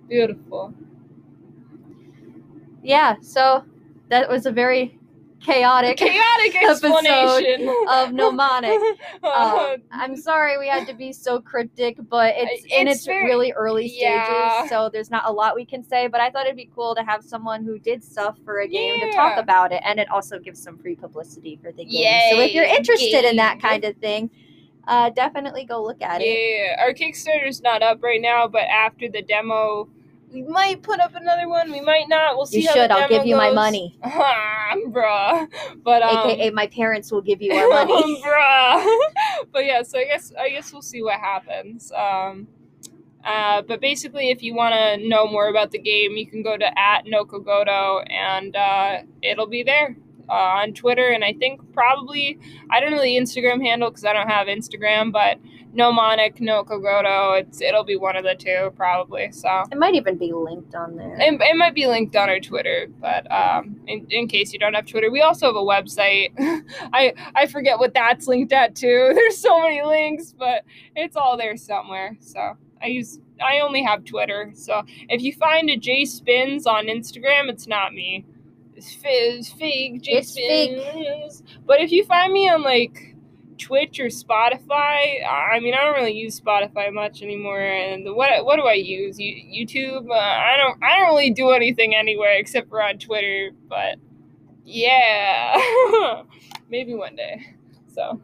[0.08, 0.74] Beautiful.
[2.82, 3.64] yeah, so
[4.08, 4.99] that was a very
[5.40, 8.78] chaotic Chaotic explanation of Gnomonic.
[9.22, 9.28] Uh,
[9.70, 13.52] Um, I'm sorry we had to be so cryptic, but it's, in It's very- really
[13.52, 14.66] early stages, yeah.
[14.68, 16.06] so there's not a lot we can say.
[16.08, 19.00] But I thought it'd be cool to have someone who did stuff for a game
[19.00, 22.30] to talk about it, and it also gives some free publicity for the game.
[22.32, 24.30] so if you're Yay, interested in that kind of thing,
[24.88, 26.24] uh, definitely go look at it.
[26.26, 29.88] yeah, our Kickstarter's not up right now, but after the demo,
[30.32, 31.72] we might put up another one.
[31.72, 32.36] We might not.
[32.36, 32.62] We'll see.
[32.62, 32.90] You how should.
[32.90, 35.48] I'll give you my money, Ah, bruh.
[35.82, 38.22] But um, aka my parents will give you our money.
[38.26, 38.98] bruh.
[39.52, 41.92] but yeah, so I guess I guess we'll see what happens.
[41.92, 42.48] Um,
[43.24, 46.56] uh, but basically, if you want to know more about the game, you can go
[46.56, 49.96] to at Nokogodo, and uh, it'll be there
[50.28, 52.38] uh, on Twitter, and I think probably
[52.70, 55.38] I don't know the Instagram handle because I don't have Instagram, but
[55.72, 59.30] Gnomonic Nokogodo, it's it'll be one of the two probably.
[59.32, 59.64] So.
[59.70, 61.16] It might even be linked on there.
[61.20, 64.74] It, it might be linked on our Twitter, but um, in, in case you don't
[64.74, 66.32] have Twitter, we also have a website.
[66.92, 69.10] I I forget what that's linked at too.
[69.14, 70.64] There's so many links, but
[70.96, 72.16] it's all there somewhere.
[72.20, 74.50] So I use I only have Twitter.
[74.54, 78.24] So if you find a J Spins on Instagram, it's not me.
[78.74, 80.80] It's, fi- it's fake J It's fake.
[80.80, 81.42] Spins.
[81.66, 83.09] But if you find me on like
[83.60, 85.26] Twitch or Spotify.
[85.26, 87.60] I mean, I don't really use Spotify much anymore.
[87.60, 89.18] And what what do I use?
[89.18, 89.34] You,
[89.66, 90.08] YouTube.
[90.08, 93.50] Uh, I don't I don't really do anything anywhere except for on Twitter.
[93.68, 93.96] But
[94.64, 96.22] yeah,
[96.70, 97.54] maybe one day.
[97.94, 98.20] So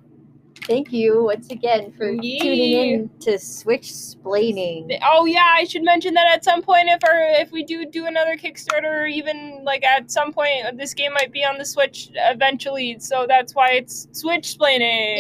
[0.66, 4.98] Thank you once again for tuning in to Switch Splaining.
[5.04, 8.06] oh yeah, I should mention that at some point, if our if we do do
[8.06, 12.10] another Kickstarter, or even like at some point, this game might be on the Switch
[12.14, 12.98] eventually.
[12.98, 15.18] So that's why it's Switch splaining.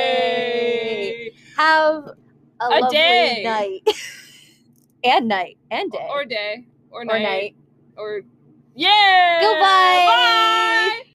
[0.00, 1.30] Yay!
[1.56, 2.14] Have a,
[2.60, 3.42] A lovely day.
[3.44, 3.88] night.
[5.04, 5.56] and night.
[5.70, 6.06] And day.
[6.10, 6.66] Or day.
[6.90, 7.22] Or, Or night.
[7.22, 7.56] night.
[7.96, 8.20] Or
[8.74, 9.38] yeah.
[9.40, 10.06] Goodbye.
[10.06, 11.02] Bye.